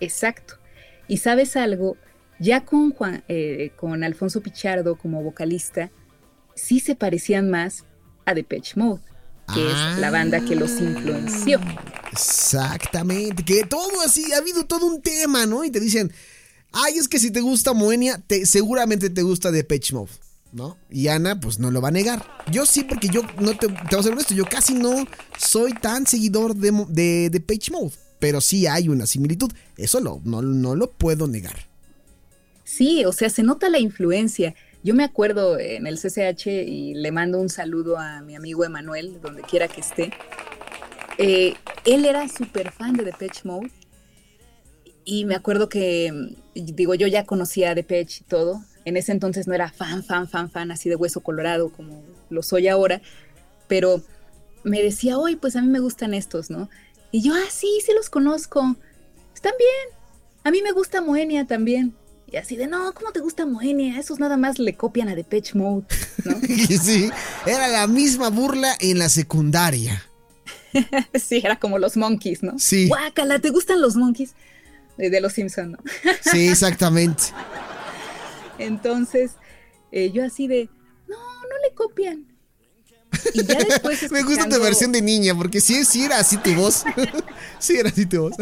[0.00, 0.54] Exacto.
[1.08, 1.96] Y sabes algo,
[2.38, 5.90] ya con, Juan, eh, con Alfonso Pichardo como vocalista,
[6.54, 7.84] sí se parecían más
[8.24, 9.02] a Depeche Mode,
[9.54, 11.60] que es la banda que los influenció.
[12.12, 15.64] Exactamente, que todo así, ha habido todo un tema, ¿no?
[15.64, 16.12] Y te dicen,
[16.72, 20.12] ay, es que si te gusta Moenia, te, seguramente te gusta Depeche Mode.
[20.52, 20.78] ¿no?
[20.88, 22.26] Y Ana, pues no lo va a negar.
[22.50, 25.06] Yo sí, porque yo, no te, te voy a ser honesto, yo casi no
[25.38, 29.52] soy tan seguidor de, de, de Mode, pero sí hay una similitud.
[29.76, 31.68] Eso lo, no, no lo puedo negar.
[32.66, 34.56] Sí, o sea, se nota la influencia.
[34.82, 39.20] Yo me acuerdo en el CCH y le mando un saludo a mi amigo Emanuel,
[39.22, 40.10] donde quiera que esté.
[41.16, 43.70] Eh, él era súper fan de Depeche Mode
[45.04, 48.60] y me acuerdo que, digo, yo ya conocía a Depeche y todo.
[48.84, 52.42] En ese entonces no era fan, fan, fan, fan, así de hueso colorado como lo
[52.42, 53.00] soy ahora,
[53.68, 54.02] pero
[54.64, 56.68] me decía, hoy pues a mí me gustan estos, ¿no?
[57.12, 58.74] Y yo, ah, sí, sí los conozco.
[59.32, 60.00] Están bien.
[60.42, 61.94] A mí me gusta Moenia también.
[62.30, 64.00] Y así de, no, ¿cómo te gusta Moenia?
[64.00, 65.86] Esos nada más le copian a Depeche Mode,
[66.24, 66.34] ¿no?
[66.82, 67.10] sí,
[67.46, 70.04] era la misma burla en la secundaria.
[71.14, 72.58] sí, era como los monkeys, ¿no?
[72.58, 72.88] Sí.
[72.88, 74.34] Guácala, ¿te gustan los monkeys?
[74.96, 75.78] De, los Simpsons, ¿no?
[76.32, 77.24] sí, exactamente.
[78.58, 79.32] Entonces,
[79.92, 80.68] eh, yo así de,
[81.06, 82.26] no, no le copian.
[84.10, 86.84] Me gusta tu versión de niña, porque si sí era así tu voz.
[87.58, 88.36] sí era así tu voz.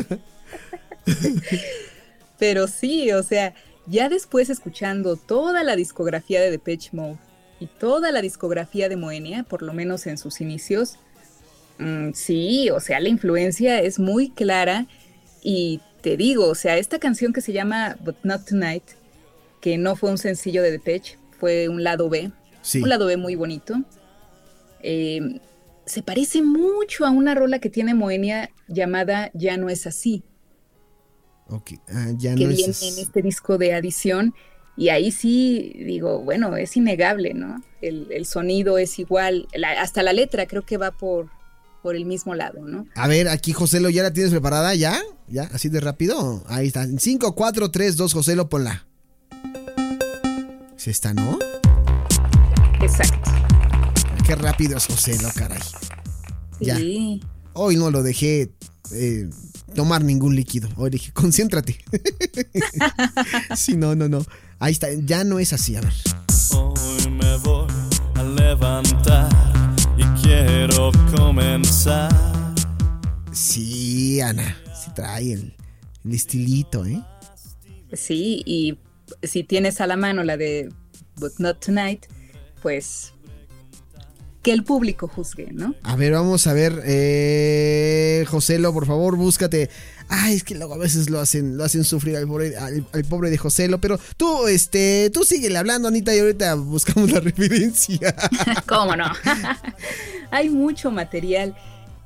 [2.39, 3.55] Pero sí, o sea,
[3.87, 7.19] ya después escuchando toda la discografía de Depeche Mode
[7.61, 10.97] y toda la discografía de Moenia, por lo menos en sus inicios,
[11.79, 14.87] mm, sí, o sea, la influencia es muy clara
[15.43, 18.85] y te digo, o sea, esta canción que se llama But Not Tonight,
[19.61, 22.31] que no fue un sencillo de Depeche, fue un lado B,
[22.75, 23.83] un lado B muy bonito.
[24.83, 25.41] Eh,
[25.87, 30.23] se parece mucho a una rola que tiene Moenia llamada Ya no es así.
[31.51, 34.35] Ah, ya que no viene en este disco de adición.
[34.77, 37.63] Y ahí sí digo, bueno, es innegable, ¿no?
[37.81, 39.47] El, sonido es igual,
[39.79, 41.29] hasta la letra creo que va por,
[41.83, 42.87] por el mismo lado, ¿no?
[42.97, 44.75] A ver, aquí Joselo, ¿ya la tienes preparada?
[44.75, 45.01] ¿Ya?
[45.29, 45.45] ¿Ya?
[45.53, 46.43] ¿Así de rápido?
[46.49, 46.87] Ahí está.
[46.87, 48.87] 5, 4, 3, 2, Joselo, ponla.
[50.77, 51.39] ¿Se está, no?
[52.83, 53.31] Exacto.
[54.27, 55.61] Qué rápido es Joselo, caray.
[56.61, 56.79] Ya.
[57.53, 58.51] Hoy no lo dejé
[58.93, 59.29] eh,
[59.75, 60.69] tomar ningún líquido.
[60.77, 61.79] Hoy dije, concéntrate.
[63.57, 64.25] sí, no, no, no.
[64.59, 65.93] Ahí está, ya no es así, a ver.
[66.53, 67.67] Hoy me voy
[68.15, 69.29] a levantar
[69.97, 72.13] y quiero comenzar.
[73.33, 75.57] Sí, Ana, sí trae el,
[76.05, 77.03] el estilito, ¿eh?
[77.93, 78.79] Sí, y
[79.23, 80.73] si tienes a la mano la de
[81.17, 82.07] But Not Tonight,
[82.63, 83.14] pues
[84.45, 85.75] que el público juzgue, ¿no?
[85.83, 89.71] A ver, vamos a ver, eh, Joselo, por favor, búscate.
[90.09, 93.31] Ay, es que luego a veces lo hacen, lo hacen sufrir al pobre, al, pobre
[93.31, 98.15] de Joselo, pero tú, este, tú síguele hablando, Anita, y ahorita buscamos la referencia.
[98.67, 99.07] ¿Cómo no?
[100.31, 101.57] Hay mucho material.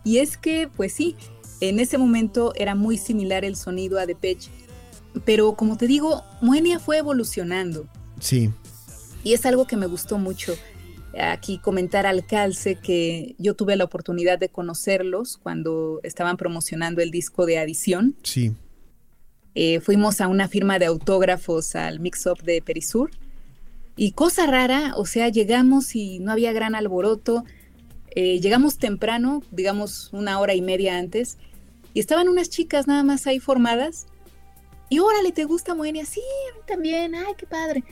[0.04, 1.16] Y es que, pues sí,
[1.60, 4.52] en ese momento era muy similar el sonido a Depeche.
[5.24, 7.88] Pero como te digo, Moenia fue evolucionando.
[8.20, 8.52] Sí.
[9.24, 10.54] Y es algo que me gustó mucho
[11.18, 17.10] aquí comentar al calce que yo tuve la oportunidad de conocerlos cuando estaban promocionando el
[17.10, 18.16] disco de Adición.
[18.22, 18.54] Sí.
[19.54, 23.10] Eh, fuimos a una firma de autógrafos al mix-up de Perisur.
[23.96, 27.44] Y cosa rara, o sea, llegamos y no había gran alboroto.
[28.12, 31.38] Eh, llegamos temprano, digamos una hora y media antes,
[31.94, 34.06] y estaban unas chicas nada más ahí formadas.
[34.88, 36.06] Y órale, ¿te gusta Moenia?
[36.06, 37.82] Sí, a mí también, ay, qué padre.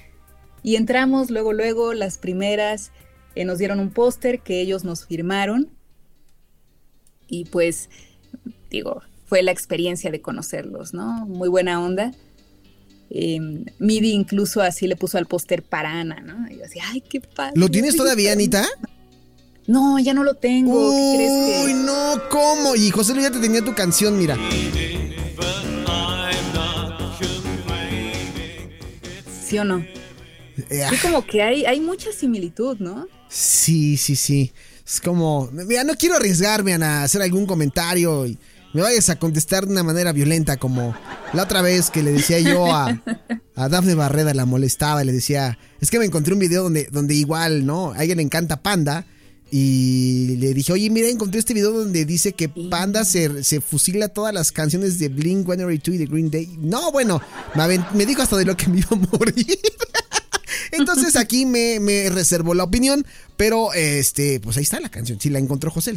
[0.62, 2.92] Y entramos luego, luego, las primeras,
[3.36, 5.70] eh, nos dieron un póster que ellos nos firmaron
[7.28, 7.88] y pues
[8.70, 11.26] digo, fue la experiencia de conocerlos, ¿no?
[11.26, 12.12] Muy buena onda.
[13.10, 16.50] Em, Midi incluso así le puso al póster para Ana, ¿no?
[16.50, 17.52] Y yo así, ay, qué padre.
[17.56, 18.66] ¿Lo tienes todavía, Anita?
[19.66, 20.90] No, ya no lo tengo.
[20.90, 21.64] ¿Qué crees que?
[21.66, 22.74] Uy, no, ¿cómo?
[22.74, 24.36] Y José Luis ya te tenía tu canción, mira.
[29.44, 29.84] ¿Sí o no?
[30.70, 33.06] Eh, sí, como que hay, hay mucha similitud, ¿no?
[33.28, 34.52] Sí, sí, sí.
[34.86, 38.38] Es como, mira, no quiero arriesgarme a hacer algún comentario y
[38.72, 40.94] me vayas a contestar de una manera violenta como
[41.32, 43.02] la otra vez que le decía yo a,
[43.56, 46.88] a Dafne Barreda, la molestaba y le decía, es que me encontré un video donde,
[46.92, 47.92] donde igual, ¿no?
[47.92, 49.06] A alguien le encanta Panda
[49.50, 54.08] y le dije, oye, mira, encontré este video donde dice que Panda se, se fusila
[54.08, 56.56] todas las canciones de Blink 182 y de Green Day.
[56.58, 57.20] No, bueno,
[57.54, 59.46] me, me dijo hasta de lo que me iba a morir.
[60.72, 65.20] Entonces aquí me, me reservó la opinión, pero este, pues ahí está la canción.
[65.20, 65.96] Si la encontró José.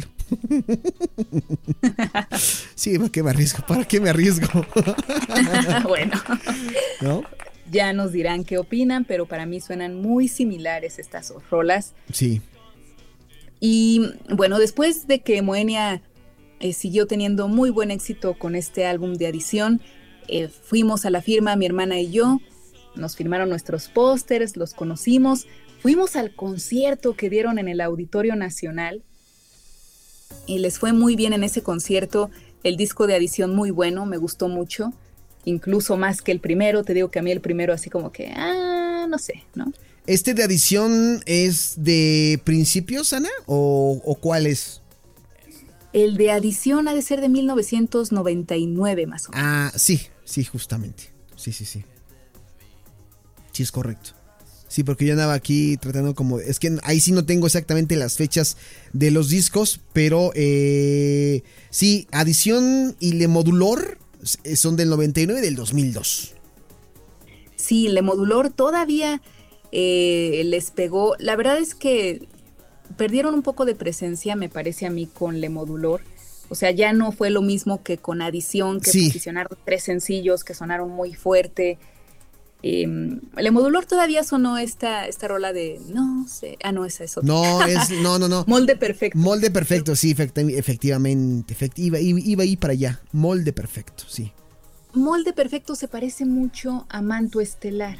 [2.74, 3.66] sí, ¿para qué me arriesgo?
[3.66, 4.48] ¿Para qué me arriesgo?
[5.84, 6.20] bueno.
[7.70, 11.94] Ya nos dirán qué opinan, pero para mí suenan muy similares estas rolas.
[12.12, 12.42] Sí.
[13.60, 14.02] Y
[14.34, 16.02] bueno, después de que Moenia
[16.58, 19.80] eh, siguió teniendo muy buen éxito con este álbum de adición,
[20.28, 22.40] eh, fuimos a la firma, mi hermana y yo,
[22.94, 25.46] nos firmaron nuestros pósters, los conocimos,
[25.80, 29.02] fuimos al concierto que dieron en el Auditorio Nacional
[30.46, 32.30] y les fue muy bien en ese concierto,
[32.62, 34.92] el disco de adición muy bueno, me gustó mucho,
[35.44, 38.32] incluso más que el primero, te digo que a mí el primero así como que,
[38.34, 39.72] ah, no sé, ¿no?
[40.06, 43.28] ¿Este de adición es de principios, Ana?
[43.46, 44.80] ¿O, o cuál es?
[45.92, 49.46] El de adición ha de ser de 1999 más o menos.
[49.46, 51.12] Ah, sí, sí, justamente.
[51.36, 51.84] Sí, sí, sí.
[53.52, 54.10] Sí, es correcto.
[54.70, 56.38] Sí, porque yo andaba aquí tratando como...
[56.38, 58.56] Es que ahí sí no tengo exactamente las fechas
[58.92, 63.98] de los discos, pero eh, sí, Adición y Le Modulor
[64.44, 66.34] eh, son del 99 y del 2002.
[67.56, 69.20] Sí, Le Modulor todavía
[69.72, 71.16] eh, les pegó.
[71.18, 72.28] La verdad es que
[72.96, 76.00] perdieron un poco de presencia, me parece a mí, con Le Modulor.
[76.48, 80.54] O sea, ya no fue lo mismo que con Adición, que posicionaron tres sencillos que
[80.54, 81.78] sonaron muy fuerte
[82.62, 82.82] Eh,
[83.36, 86.58] el modulor todavía sonó esta, esta rola de no sé.
[86.62, 87.26] Ah, no, esa es otra.
[87.26, 88.44] No, es, no, no, no.
[88.46, 89.18] Molde perfecto.
[89.18, 91.56] Molde perfecto, sí, efectivamente.
[91.76, 93.00] iba, iba ahí para allá.
[93.12, 94.32] Molde perfecto, sí.
[94.92, 97.98] Molde perfecto se parece mucho a Manto Estelar.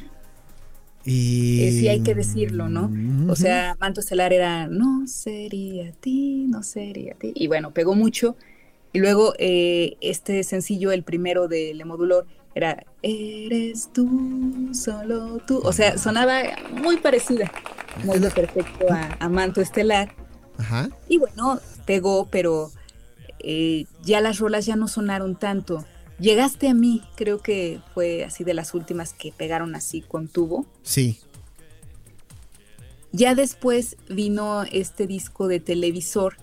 [1.05, 1.63] Y...
[1.63, 2.91] Eh, sí, hay que decirlo, ¿no?
[3.31, 7.31] O sea, Manto Estelar era no sería ti, no sería ti.
[7.33, 8.35] Y bueno, pegó mucho.
[8.93, 15.59] Y luego eh, este sencillo, el primero de Le Modulor, era Eres tú, solo tú.
[15.63, 17.51] O sea, sonaba muy parecida,
[18.03, 18.85] muy perfecto
[19.19, 20.13] a, Manto Estelar.
[20.57, 20.89] Ajá.
[21.07, 22.71] Y bueno, pegó, pero
[23.39, 25.83] eh, ya las rolas ya no sonaron tanto.
[26.19, 30.67] Llegaste a mí, creo que fue así de las últimas que pegaron así con tubo.
[30.83, 31.19] Sí.
[33.11, 36.37] Ya después vino este disco de televisor.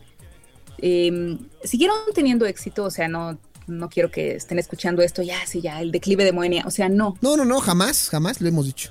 [0.79, 3.39] Em, siguieron teniendo éxito, o sea, no,
[3.69, 6.89] no quiero que estén escuchando esto ya, sí, ya, el declive de Moenia, o sea,
[6.89, 7.17] no.
[7.21, 8.91] No, no, no, jamás, jamás lo hemos dicho.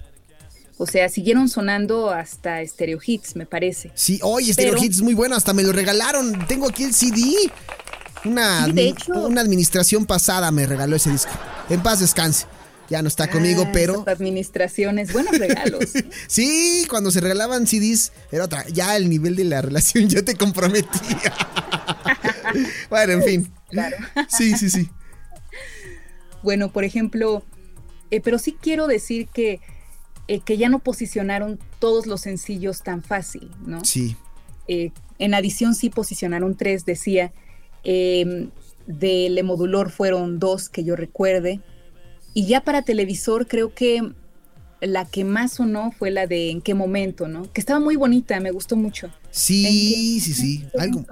[0.78, 3.92] O sea, siguieron sonando hasta Stereo Hits, me parece.
[3.96, 6.46] Sí, oye, Stereo Hits muy bueno, hasta me lo regalaron.
[6.48, 7.52] Tengo aquí el CD.
[8.26, 8.68] Una,
[9.16, 11.32] una administración pasada me regaló ese disco.
[11.70, 12.46] En paz descanse.
[12.90, 14.04] Ya no está conmigo, ah, pero.
[14.08, 15.84] Administraciones, buenos regalos.
[16.28, 18.66] sí, cuando se regalaban CDs, era otra.
[18.68, 21.34] Ya el nivel de la relación ya te comprometía.
[22.90, 23.54] bueno, en fin.
[23.70, 23.98] Claro.
[24.30, 24.90] Sí, sí, sí.
[26.42, 27.44] Bueno, por ejemplo,
[28.12, 29.60] eh, pero sí quiero decir que,
[30.30, 33.84] eh, que ya no posicionaron todos los sencillos tan fácil, ¿no?
[33.84, 34.16] Sí.
[34.70, 37.34] Eh, en adición sí posicionaron tres, decía.
[37.84, 38.52] Em,
[38.86, 41.60] de Le Modulor fueron dos que yo recuerde.
[42.34, 44.14] Y ya para televisor creo que
[44.80, 47.52] la que más sonó fue la de En qué momento, ¿no?
[47.52, 49.12] Que estaba muy bonita, me gustó mucho.
[49.32, 50.68] Sí, sí, sí.
[50.78, 51.06] Algo,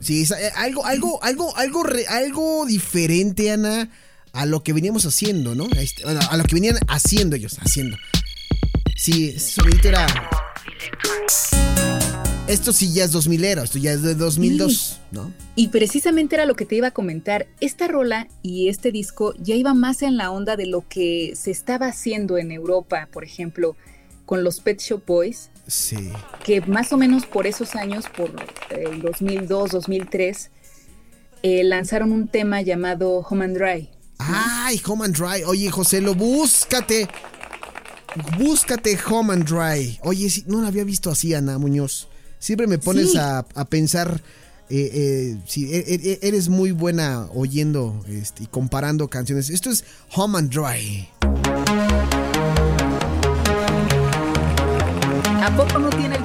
[0.00, 3.90] Sí, eh, algo, algo, algo, algo, algo diferente, Ana,
[4.32, 5.66] a lo que veníamos haciendo, ¿no?
[5.76, 7.96] Este, a lo que venían haciendo ellos, haciendo.
[8.96, 10.06] Sí, sonito era.
[12.46, 15.32] Esto sí ya es 2000 era, esto ya es de 2002, ¿no?
[15.56, 17.46] Y precisamente era lo que te iba a comentar.
[17.60, 21.50] Esta rola y este disco ya iba más en la onda de lo que se
[21.50, 23.76] estaba haciendo en Europa, por ejemplo,
[24.24, 26.10] con los Pet Shop Boys Sí.
[26.44, 28.30] Que más o menos por esos años, por
[28.70, 30.50] el 2002, 2003,
[31.42, 33.90] eh, lanzaron un tema llamado Home and Dry.
[34.18, 35.42] Ay, Home and Dry.
[35.44, 37.08] Oye, José, lo búscate.
[38.38, 39.98] Búscate Home and Dry.
[40.02, 42.08] Oye, no lo había visto así, Ana Muñoz.
[42.38, 44.20] Siempre me pones a, pensar.
[44.70, 49.50] Eh, eh, si e, e, e, eres muy buena oyendo este, y comparando canciones.
[49.50, 49.84] Esto es
[50.14, 51.08] Home and Dry.
[55.44, 56.22] ¿A poco no tiene el?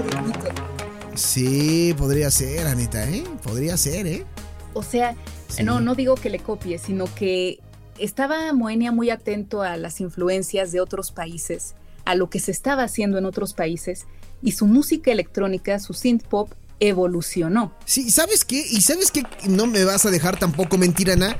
[1.13, 3.25] Sí, podría ser, Anita, ¿eh?
[3.43, 4.25] Podría ser, ¿eh?
[4.73, 5.13] O sea,
[5.61, 7.59] no, no digo que le copie, sino que
[7.97, 12.83] estaba Moenia muy atento a las influencias de otros países, a lo que se estaba
[12.83, 14.05] haciendo en otros países,
[14.41, 17.73] y su música electrónica, su synth pop, evolucionó.
[17.83, 18.65] Sí, ¿sabes qué?
[18.71, 21.35] Y sabes qué, no me vas a dejar tampoco mentir, Ana.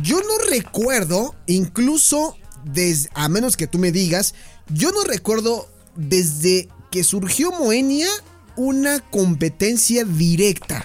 [0.00, 4.36] Yo no recuerdo, incluso desde, a menos que tú me digas,
[4.68, 8.08] yo no recuerdo desde que surgió Moenia
[8.56, 10.84] una competencia directa.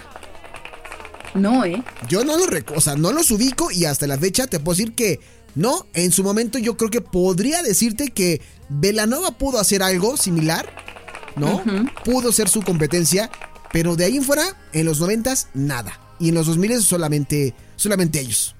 [1.34, 1.82] No, ¿eh?
[2.08, 4.94] Yo no los, o sea, no los ubico y hasta la fecha te puedo decir
[4.94, 5.20] que
[5.54, 5.86] no.
[5.92, 10.72] En su momento yo creo que podría decirte que Velanova pudo hacer algo similar,
[11.36, 11.62] ¿no?
[12.04, 13.30] Pudo ser su competencia,
[13.72, 16.00] pero de ahí en fuera, en los noventas, nada.
[16.18, 18.55] Y en los 2000 solamente, solamente ellos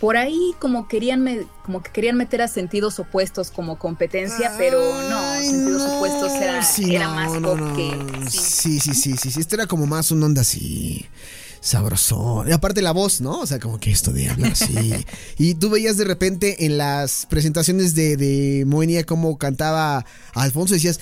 [0.00, 4.78] por ahí como querían como que querían meter a sentidos opuestos como competencia, pero
[5.08, 8.78] no, sentidos opuestos era, más pop que sí.
[8.78, 8.94] sí.
[8.94, 11.06] sí, sí, sí, esto era como más un onda así
[11.60, 12.48] sabrosón.
[12.48, 13.40] Y aparte la voz, ¿no?
[13.40, 14.94] O sea, como que esto de hablar así.
[15.38, 20.78] y tú veías de repente en las presentaciones de, de Moenia cómo cantaba Alfonso y
[20.78, 21.00] decías,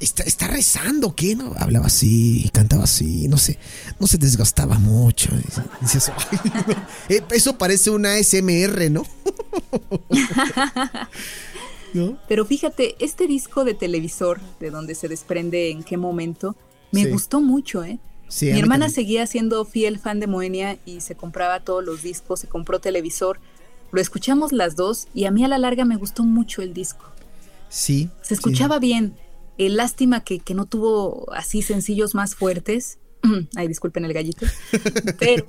[0.00, 1.34] ¿está, está rezando qué?
[1.34, 1.54] ¿No?
[1.58, 3.58] Hablaba así, cantaba así, no sé,
[3.98, 5.30] no se desgastaba mucho.
[5.80, 6.12] Decías,
[7.08, 9.04] eh, eso parece una SMR, ¿no?
[11.94, 12.18] ¿no?
[12.28, 16.56] Pero fíjate, este disco de televisor, de donde se desprende en qué momento,
[16.92, 17.98] me gustó mucho, ¿eh?
[18.42, 22.46] Mi hermana seguía siendo fiel fan de Moenia y se compraba todos los discos, se
[22.46, 23.40] compró televisor.
[23.92, 27.04] Lo escuchamos las dos y a mí a la larga me gustó mucho el disco.
[27.68, 28.08] Sí.
[28.22, 29.16] Se escuchaba bien.
[29.58, 32.98] Eh, lástima que, no tuvo así sencillos más fuertes.
[33.56, 34.46] Ay, disculpen el gallito.
[35.18, 35.44] Pero,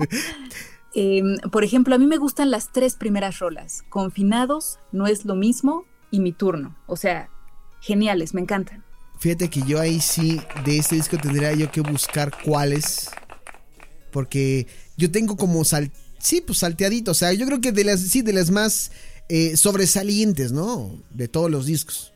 [0.95, 3.84] em, por ejemplo, a mí me gustan las tres primeras rolas.
[3.89, 6.75] Confinados, No es lo mismo y Mi turno.
[6.88, 7.29] O sea,
[7.79, 8.84] geniales, me encantan.
[9.22, 13.11] Fíjate que yo ahí sí, de este disco tendría yo que buscar cuáles.
[14.09, 14.65] Porque
[14.97, 17.11] yo tengo como sal, sí, pues salteadito.
[17.11, 18.91] O sea, yo creo que de las, sí, de las más
[19.30, 20.91] eh, sobresalientes, ¿no?
[21.11, 22.11] De todos los discos.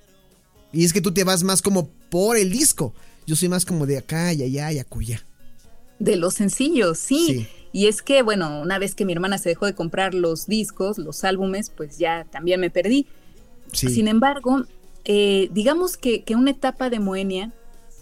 [0.73, 2.91] Y es que tú te vas más como por el disco.
[3.27, 5.23] Yo soy más como de acá y allá y acuya.
[5.99, 7.47] De los sencillos, sí.
[7.71, 10.97] Y es que, bueno, una vez que mi hermana se dejó de comprar los discos,
[10.97, 13.05] los álbumes, pues ya también me perdí.
[13.71, 14.65] Sin embargo,
[15.05, 17.53] eh, digamos que, que una etapa de Moenia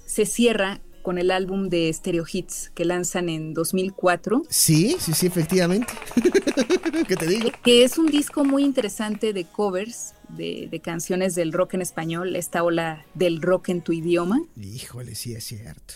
[0.06, 4.44] se cierra con el álbum de Stereo Hits que lanzan en 2004.
[4.50, 5.94] Sí, sí, sí, efectivamente.
[7.08, 7.52] ¿Qué te digo?
[7.64, 12.36] Que es un disco muy interesante de covers de, de, canciones del rock en español,
[12.36, 14.42] esta ola del rock en tu idioma.
[14.60, 15.96] Híjole, sí es cierto.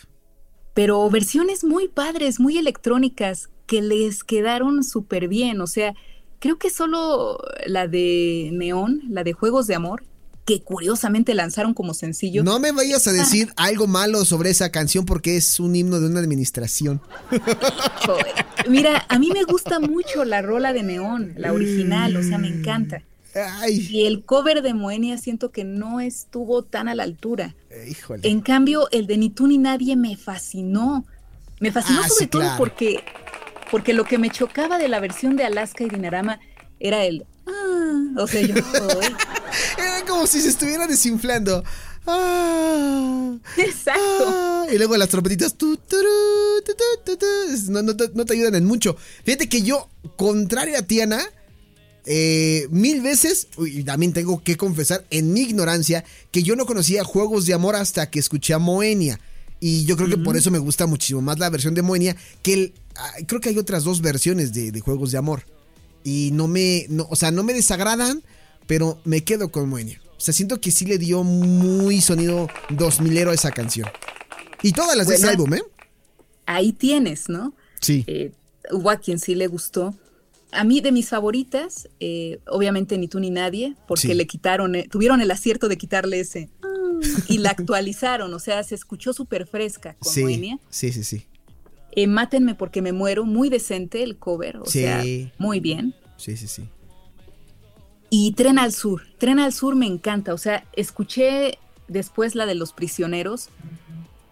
[0.74, 5.62] Pero versiones muy padres, muy electrónicas, que les quedaron súper bien.
[5.62, 5.96] O sea,
[6.40, 10.04] creo que solo la de Neón, la de Juegos de Amor,
[10.48, 12.42] que curiosamente lanzaron como sencillo.
[12.42, 16.08] No me vayas a decir algo malo sobre esa canción porque es un himno de
[16.08, 17.02] una administración.
[18.70, 22.48] Mira, a mí me gusta mucho la rola de Neón, la original, o sea, me
[22.48, 23.04] encanta.
[23.68, 27.54] Y el cover de Moenia siento que no estuvo tan a la altura.
[28.24, 31.06] En cambio, el de Ni tú ni nadie me fascinó.
[31.60, 33.04] Me fascinó ah, sobre todo porque,
[33.70, 36.40] porque lo que me chocaba de la versión de Alaska y Dinarama
[36.80, 38.56] era el ah, o sea, yo
[39.78, 41.64] Era como si se estuviera desinflando.
[42.06, 44.26] Ah, Exacto.
[44.28, 45.56] Ah, y luego las trompetitas
[47.70, 47.96] no,
[48.26, 48.96] te, ayudan en mucho.
[49.24, 51.22] Fíjate que yo, contrario a Tiana,
[52.06, 57.04] eh, mil veces, y también tengo que confesar en mi ignorancia, que yo no conocía
[57.04, 59.20] juegos de amor hasta que escuché a Moenia.
[59.60, 62.54] Y yo creo que por eso me gusta muchísimo más la versión de Moenia que
[62.54, 62.74] el...
[63.26, 65.44] creo que hay otras dos versiones de, de juegos de amor
[66.04, 68.24] y no me, no, o sea, no me desagradan,
[68.66, 70.02] pero me quedo con Moenia.
[70.18, 73.88] O sea, siento que sí le dio muy sonido 2000ero a esa canción.
[74.64, 75.62] Y todas las de ese álbum, ¿eh?
[76.46, 77.54] Ahí tienes, ¿no?
[77.82, 78.04] Sí.
[78.08, 78.32] Eh,
[78.72, 79.94] hubo a quien sí le gustó.
[80.52, 84.88] A mí, de mis favoritas, eh, obviamente ni tú ni nadie, porque le quitaron, eh,
[84.90, 86.50] tuvieron el acierto de quitarle ese.
[87.28, 91.28] y la actualizaron, o sea, se escuchó súper fresca con sí, Sí, sí, sí.
[91.98, 95.04] Eh, Mátenme porque me muero, muy decente el cover, o sea,
[95.40, 95.96] muy bien.
[96.18, 96.70] Sí, sí, sí.
[98.12, 102.54] Y Tren al Sur, Tren al Sur me encanta, o sea, escuché después la de
[102.54, 103.50] Los Prisioneros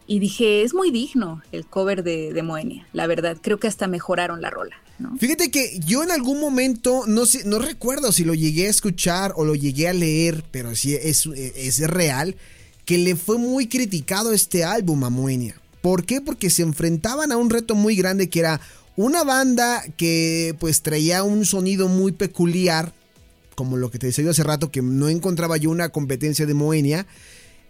[0.06, 3.88] y dije, es muy digno el cover de, de Moenia, la verdad, creo que hasta
[3.88, 4.76] mejoraron la rola.
[5.18, 9.34] Fíjate que yo en algún momento, no sé, no recuerdo si lo llegué a escuchar
[9.38, 12.36] o lo llegué a leer, pero sí es, es real,
[12.86, 15.60] que le fue muy criticado este álbum a Moenia.
[15.86, 16.20] ¿Por qué?
[16.20, 18.60] Porque se enfrentaban a un reto muy grande que era
[18.96, 22.92] una banda que pues traía un sonido muy peculiar,
[23.54, 26.56] como lo que te decía yo hace rato, que no encontraba yo una competencia de
[26.56, 27.06] Moenia,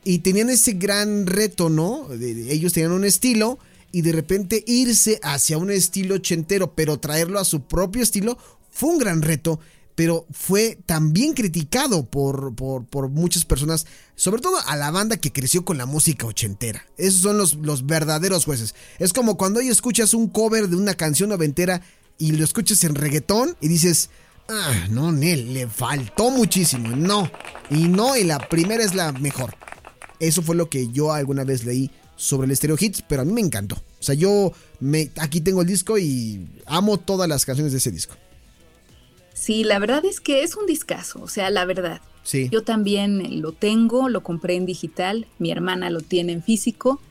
[0.05, 2.07] y tenían ese gran reto, ¿no?
[2.13, 3.59] ellos tenían un estilo
[3.91, 8.37] y de repente irse hacia un estilo ochentero, pero traerlo a su propio estilo,
[8.71, 9.59] fue un gran reto
[9.95, 13.85] pero fue también criticado por, por, muchas personas,
[14.15, 16.85] sobre todo a la banda que creció con la música ochentera.
[16.97, 18.75] Esos son los, los verdaderos jueces.
[18.99, 21.81] Es como cuando hoy escuchas un cover de una canción noventera
[22.17, 24.09] y lo escuchas en reggaetón y dices,
[24.49, 26.89] ah, no, Nel, le faltó muchísimo.
[26.95, 27.31] No,
[27.69, 29.55] y no, y la primera es la mejor.
[30.19, 33.33] Eso fue lo que yo alguna vez leí sobre el Stereo Hits, pero a mí
[33.33, 33.75] me encantó.
[33.75, 37.91] O sea, yo me, aquí tengo el disco y amo todas las canciones de ese
[37.91, 38.15] disco.
[39.35, 41.99] Sí, la verdad es que es un discazo, o sea, la verdad.
[42.23, 42.47] Sí.
[42.49, 47.01] Yo también lo tengo, lo compré en digital, mi hermana lo tiene en físico.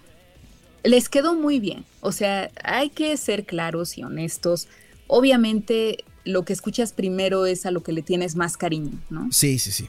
[0.82, 4.68] Les quedó muy bien, o sea, hay que ser claros y honestos.
[5.06, 9.28] Obviamente, lo que escuchas primero es a lo que le tienes más cariño, ¿no?
[9.30, 9.88] Sí, sí, sí.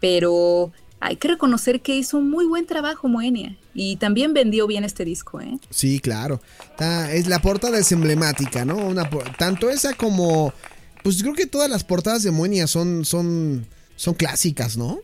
[0.00, 4.84] Pero hay que reconocer que hizo un muy buen trabajo Moenia y también vendió bien
[4.84, 5.58] este disco, ¿eh?
[5.68, 6.40] Sí, claro.
[7.10, 8.76] es la portada es emblemática, ¿no?
[8.76, 10.54] Una, tanto esa como
[11.02, 15.00] pues creo que todas las portadas de Moenia son, son, son clásicas, ¿no?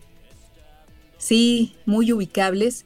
[1.19, 2.85] Sí, muy ubicables.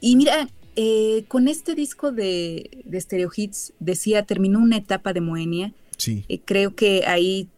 [0.00, 5.20] Y mira, eh, con este disco de, de Stereo Hits, decía, terminó una etapa de
[5.20, 5.74] Moenia.
[5.96, 6.24] Sí.
[6.28, 7.48] Eh, creo que ahí,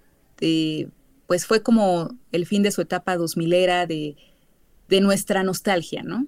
[0.41, 0.89] eh,
[1.27, 4.17] pues fue como el fin de su etapa 2000 era de,
[4.89, 6.27] de nuestra nostalgia, ¿no?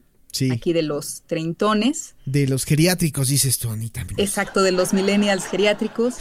[0.52, 2.14] Aquí de los treintones.
[2.24, 4.06] De los geriátricos, dices tú, Anita.
[4.16, 6.16] Exacto, de los millennials geriátricos.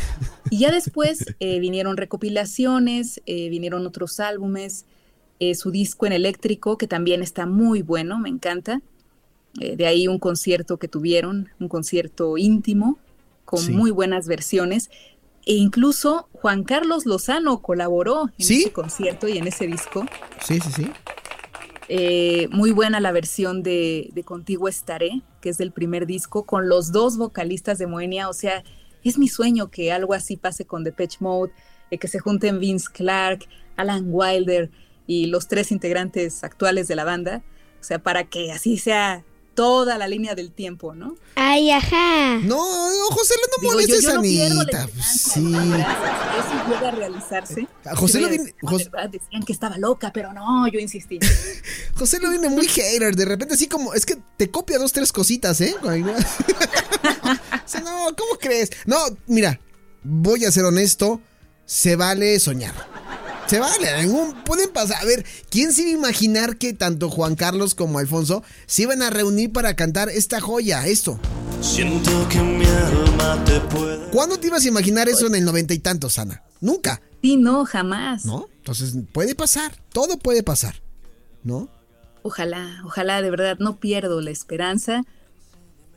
[0.49, 4.85] Y ya después eh, vinieron recopilaciones, eh, vinieron otros álbumes,
[5.39, 8.81] eh, su disco en eléctrico, que también está muy bueno, me encanta.
[9.53, 12.97] de ahí un concierto que tuvieron, un concierto íntimo,
[13.45, 14.89] con muy buenas versiones.
[15.45, 20.05] E incluso Juan Carlos Lozano colaboró en ese concierto y en ese disco.
[20.41, 20.91] Sí, sí, sí.
[21.95, 26.91] Eh, muy buena la versión de, Contigo Estaré, que es del primer disco, con los
[26.91, 28.29] dos vocalistas de Moenia.
[28.29, 28.63] O sea,
[29.03, 31.53] es mi sueño que algo así pase con Depeche Mode,
[31.91, 34.71] eh, que se junten Vince Clark, Alan Wilder
[35.05, 37.43] y los tres integrantes actuales de la banda.
[37.79, 39.23] O sea, para que así sea
[39.53, 41.15] toda la línea del tiempo, ¿no?
[41.35, 42.37] Ay, ajá.
[42.39, 44.89] No, no José, no molestes yo, yo no Anita.
[45.01, 45.53] sí.
[45.53, 47.67] Eso llega a realizarse.
[47.95, 48.53] José lo viene.
[49.11, 51.19] decían que estaba loca, pero no, yo insistí.
[51.95, 53.15] José lo viene muy hater.
[53.15, 53.93] De repente, así como.
[53.93, 55.75] Es que te copia dos, tres cositas, ¿eh?
[55.81, 55.91] o
[57.65, 58.71] sea, no, ¿cómo crees?
[58.85, 58.97] No,
[59.27, 59.59] mira,
[60.03, 61.21] voy a ser honesto.
[61.65, 62.92] Se vale soñar.
[63.53, 64.97] Se vale, ningún, pueden pasar.
[64.99, 69.03] A ver, ¿quién se iba a imaginar que tanto Juan Carlos como Alfonso se iban
[69.03, 71.19] a reunir para cantar esta joya, esto?
[71.61, 74.09] Siento que mi alma te puede.
[74.09, 76.41] ¿Cuándo te ibas a imaginar eso en el noventa y tantos, Ana?
[76.61, 76.99] Nunca.
[77.21, 78.25] Sí, no, jamás.
[78.25, 78.49] ¿No?
[78.57, 80.81] Entonces puede pasar, todo puede pasar,
[81.43, 81.69] ¿no?
[82.23, 85.03] Ojalá, ojalá, de verdad, no pierdo la esperanza.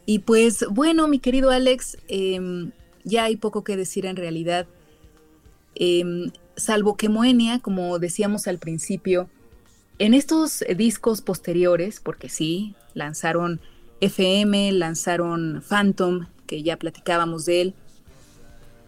[0.04, 2.72] Y pues, bueno, mi querido Alex, em,
[3.04, 4.66] ya hay poco que decir en realidad.
[5.74, 6.04] Eh,
[6.57, 9.28] salvo que Moenia, como decíamos al principio,
[9.98, 13.61] en estos discos posteriores, porque sí, lanzaron
[14.00, 17.74] FM, lanzaron Phantom, que ya platicábamos de él,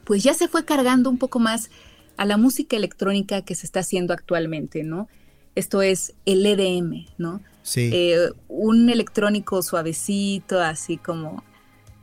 [0.05, 1.71] pues ya se fue cargando un poco más
[2.16, 5.09] a la música electrónica que se está haciendo actualmente, ¿no?
[5.55, 7.43] Esto es el EDM, ¿no?
[7.62, 7.91] Sí.
[7.93, 11.45] Eh, un electrónico suavecito, así como,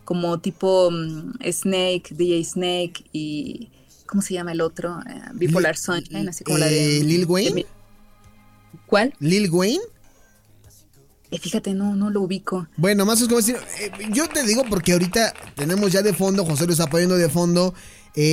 [0.04, 3.70] como tipo mm, Snake, DJ Snake y
[4.06, 5.00] ¿Cómo se llama el otro?
[5.10, 7.00] Eh, Bipolar Sunshine, así como la de.
[7.00, 7.66] Eh, ¿Lil Wayne?
[8.86, 9.14] ¿Cuál?
[9.20, 9.84] ¿Lil Wayne?
[11.32, 12.68] Eh, fíjate, no, no lo ubico.
[12.78, 13.58] Bueno, más es como decir,
[14.12, 17.74] yo te digo porque ahorita tenemos ya de fondo, José lo está poniendo de fondo,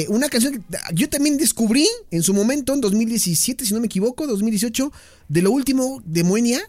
[0.09, 4.27] una canción que yo también descubrí en su momento, en 2017, si no me equivoco,
[4.27, 4.93] 2018,
[5.29, 6.61] de lo último de Moenia,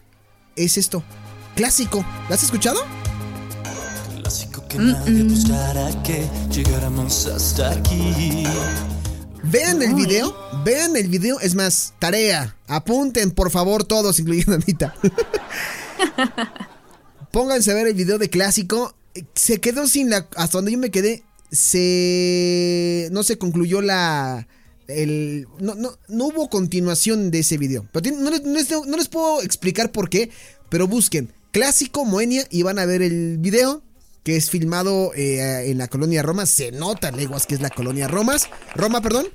[0.56, 1.04] es esto,
[1.54, 2.04] clásico.
[2.28, 2.80] ¿La has escuchado?
[4.20, 8.44] Clásico que nadie buscara que llegáramos hasta aquí.
[9.50, 10.34] Vean el video,
[10.64, 14.94] vean el video, es más, tarea, apunten por favor todos, incluyendo a Anita.
[17.30, 18.94] Pónganse a ver el video de clásico.
[19.34, 20.28] Se quedó sin la.
[20.36, 23.08] Hasta donde yo me quedé, se.
[23.12, 24.48] No se concluyó la.
[24.86, 27.86] El, no, no, no hubo continuación de ese video.
[27.92, 30.30] Pero no, no, les puedo explicar por qué,
[30.68, 33.83] pero busquen clásico Moenia y van a ver el video
[34.24, 36.46] que es filmado eh, en la colonia Roma.
[36.46, 39.26] Se nota leguas que es la colonia Romas, Roma, perdón.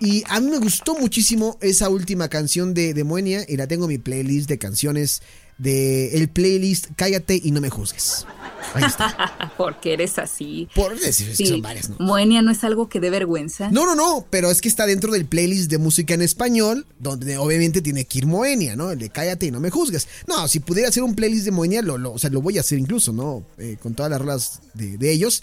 [0.00, 3.84] Y a mí me gustó muchísimo esa última canción de, de Moenia y la tengo
[3.84, 5.22] en mi playlist de canciones
[5.62, 8.26] de el playlist Cállate y no me juzgues.
[9.56, 10.68] Porque eres así.
[10.74, 11.96] Por decir, son varias, ¿no?
[12.00, 13.70] Moenia no es algo que dé vergüenza.
[13.70, 17.38] No, no, no, pero es que está dentro del playlist de música en español, donde
[17.38, 18.90] obviamente tiene que ir Moenia, ¿no?
[18.90, 20.08] El de Cállate y no me juzgues.
[20.26, 22.78] No, si pudiera hacer un playlist de Moenia, lo, o sea, lo voy a hacer
[22.78, 23.44] incluso, ¿no?
[23.58, 25.42] Eh, con todas las rolas de, de ellos.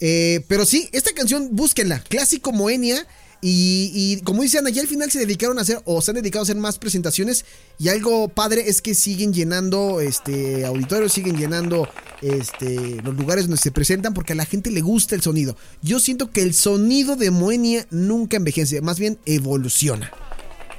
[0.00, 2.00] Eh, pero sí, esta canción, búsquenla.
[2.00, 3.06] Clásico Moenia.
[3.44, 6.42] Y, como dice Ana, ya al final se dedicaron a hacer, o se han dedicado
[6.42, 7.44] a hacer más presentaciones.
[7.76, 11.88] Y algo padre es que siguen llenando este auditorios, siguen llenando
[12.20, 15.56] este, los lugares donde se presentan, porque a la gente le gusta el sonido.
[15.82, 20.12] Yo siento que el sonido de Moenia nunca envejece, más bien evoluciona.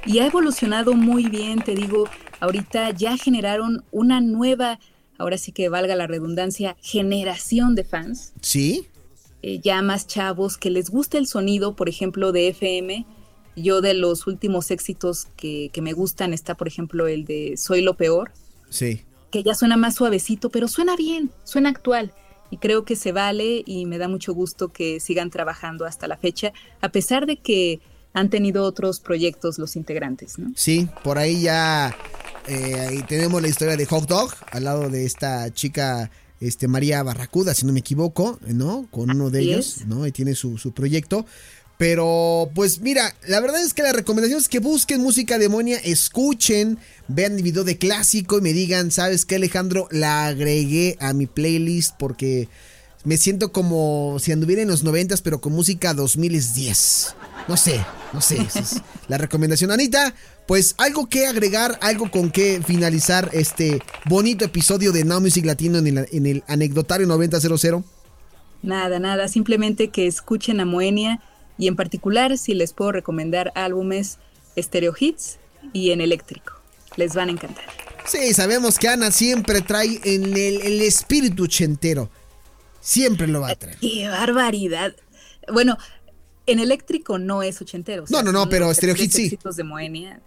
[0.06, 2.08] Y ha evolucionado muy bien, te digo,
[2.40, 4.80] ahorita ya generaron una nueva,
[5.18, 8.32] ahora sí que valga la redundancia, generación de fans.
[8.40, 8.88] Sí
[9.46, 13.04] eh, ya más chavos que les gusta el sonido, por ejemplo, de FM.
[13.56, 17.92] Yo de los últimos éxitos que, me gustan está, por ejemplo, el de Soy lo
[17.92, 18.32] peor.
[18.70, 19.02] Sí.
[19.30, 22.14] Que ya suena más suavecito, pero suena bien, suena actual.
[22.50, 26.16] Y creo que se vale y me da mucho gusto que sigan trabajando hasta la
[26.16, 27.80] fecha, a pesar de que
[28.14, 30.52] han tenido otros proyectos los integrantes, ¿no?
[30.56, 31.94] Sí, por ahí ya
[32.46, 36.10] eh, ahí tenemos la historia de Hot Dog, al lado de esta chica
[36.44, 38.86] este, María Barracuda, si no me equivoco, ¿no?
[38.90, 40.06] Con uno de ellos, ¿no?
[40.06, 41.26] Y tiene su, proyecto.
[41.76, 46.78] Pero, pues mira, la verdad es que la recomendación es que busquen música demonia, escuchen,
[47.08, 49.88] vean el video de clásico y me digan, ¿sabes qué, Alejandro?
[49.90, 52.48] La agregué a mi playlist porque
[53.04, 57.14] me siento como si anduviera en los noventas, pero con música 2010.
[57.48, 58.38] No sé, no sé.
[58.54, 59.70] es la recomendación.
[59.70, 60.14] Anita,
[60.46, 65.78] pues algo que agregar, algo con que finalizar este bonito episodio de Now Music Latino
[65.78, 67.84] en el, en el anecdotario 9000.
[68.62, 71.20] Nada, nada, simplemente que escuchen a Moenia
[71.58, 74.18] y en particular si les puedo recomendar álbumes
[74.56, 75.38] Stereo Hits
[75.72, 76.54] y en eléctrico.
[76.96, 77.64] Les van a encantar.
[78.06, 82.10] Sí, sabemos que Ana siempre trae en el, el espíritu chentero.
[82.80, 83.78] Siempre lo va a traer.
[83.78, 84.94] ¡Qué barbaridad!
[85.52, 85.78] Bueno,
[86.46, 88.04] en eléctrico no es ochentero.
[88.08, 89.38] no, no, no, pero Stereo Hits sí.
[89.56, 90.20] de Moenia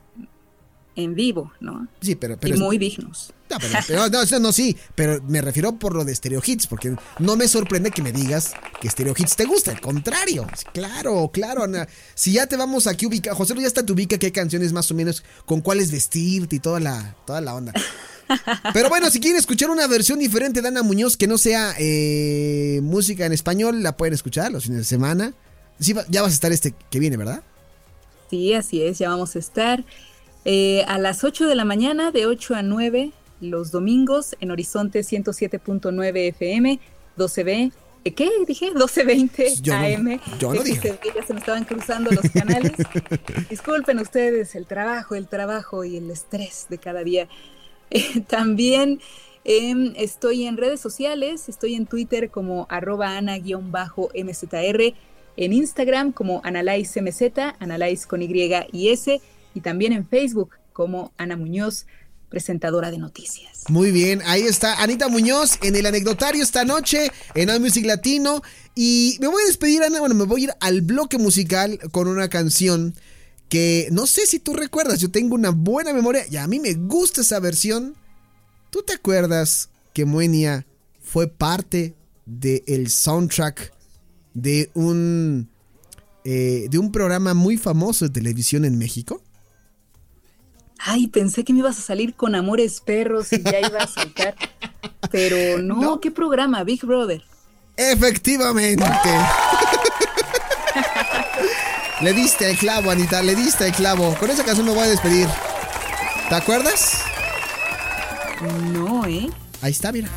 [0.97, 1.87] en vivo, ¿no?
[2.01, 3.31] Sí, pero, pero y muy dignos.
[3.49, 3.57] No,
[3.87, 7.47] pero, no, no, sí, pero me refiero por lo de Stereo Hits, porque no me
[7.47, 10.47] sorprende que me digas que Stereo Hits te gusta, al contrario.
[10.73, 11.87] Claro, claro, Ana.
[12.15, 14.95] Si ya te vamos aquí ubicar, José ya está te ubica qué canciones más o
[14.95, 17.73] menos, con cuáles vestirte y toda la, toda la onda.
[18.73, 22.79] Pero bueno, si quieren escuchar una versión diferente de Ana Muñoz que no sea eh,
[22.83, 25.33] música en español, la pueden escuchar los fines de semana.
[25.79, 27.43] Sí, ya vas a estar este que viene, ¿verdad?
[28.29, 29.83] Sí, así es, ya vamos a estar
[30.45, 33.11] eh, a las 8 de la mañana, de 8 a 9
[33.41, 36.79] los domingos en Horizonte 107.9 FM,
[37.17, 37.71] 12B.
[38.15, 38.67] ¿Qué dije?
[38.67, 40.19] 1220 AM.
[40.39, 40.97] yo no dije.
[41.13, 42.71] Ya se me estaban cruzando los canales.
[43.49, 47.27] Disculpen ustedes el trabajo, el trabajo y el estrés de cada día.
[47.89, 49.01] Eh, también
[49.43, 54.93] em, estoy en redes sociales, estoy en Twitter como arroba ana-mzr,
[55.37, 57.21] en Instagram como analyzemz,
[57.59, 59.21] analyze con Y S,
[59.53, 61.85] y también en Facebook como Ana Muñoz
[62.29, 63.63] presentadora de noticias.
[63.69, 68.41] Muy bien, ahí está Anita Muñoz en el anecdotario esta noche en All Music Latino.
[68.75, 69.99] Y me voy a despedir, Ana.
[69.99, 72.95] Bueno, me voy a ir al bloque musical con una canción
[73.49, 74.99] que no sé si tú recuerdas.
[74.99, 77.95] Yo tengo una buena memoria y a mí me gusta esa versión.
[78.69, 80.67] ¿Tú te acuerdas que Moenia
[81.01, 83.73] fue parte del soundtrack
[84.37, 85.49] de un,
[86.23, 89.21] eh, de un programa muy famoso de televisión en México?
[90.79, 94.35] ay, pensé que me ibas a salir con Amores Perros y ya iba a saltar.
[95.11, 96.63] Pero no, ¿qué programa?
[96.63, 97.23] Big Brother.
[97.75, 98.85] Efectivamente.
[102.01, 104.15] le diste el clavo, Anita, le diste el clavo.
[104.19, 105.27] Con esa canción me voy a despedir.
[106.29, 107.01] ¿Te acuerdas?
[108.71, 109.29] No, ¿eh?
[109.61, 110.09] Ahí está, mira.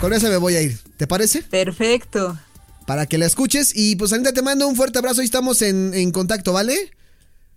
[0.00, 0.78] Con esa me voy a ir.
[0.96, 1.42] ¿Te parece?
[1.42, 2.38] Perfecto.
[2.86, 3.72] Para que la escuches.
[3.74, 5.22] Y pues Anita, te mando un fuerte abrazo.
[5.22, 6.90] y estamos en, en contacto, ¿vale?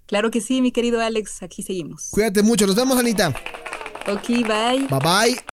[0.08, 2.08] Claro que sí, mi querido Alex, aquí seguimos.
[2.10, 3.30] Cuídate mucho, nos vemos, Anita.
[4.08, 4.88] Ok, bye.
[4.90, 5.50] Bye bye.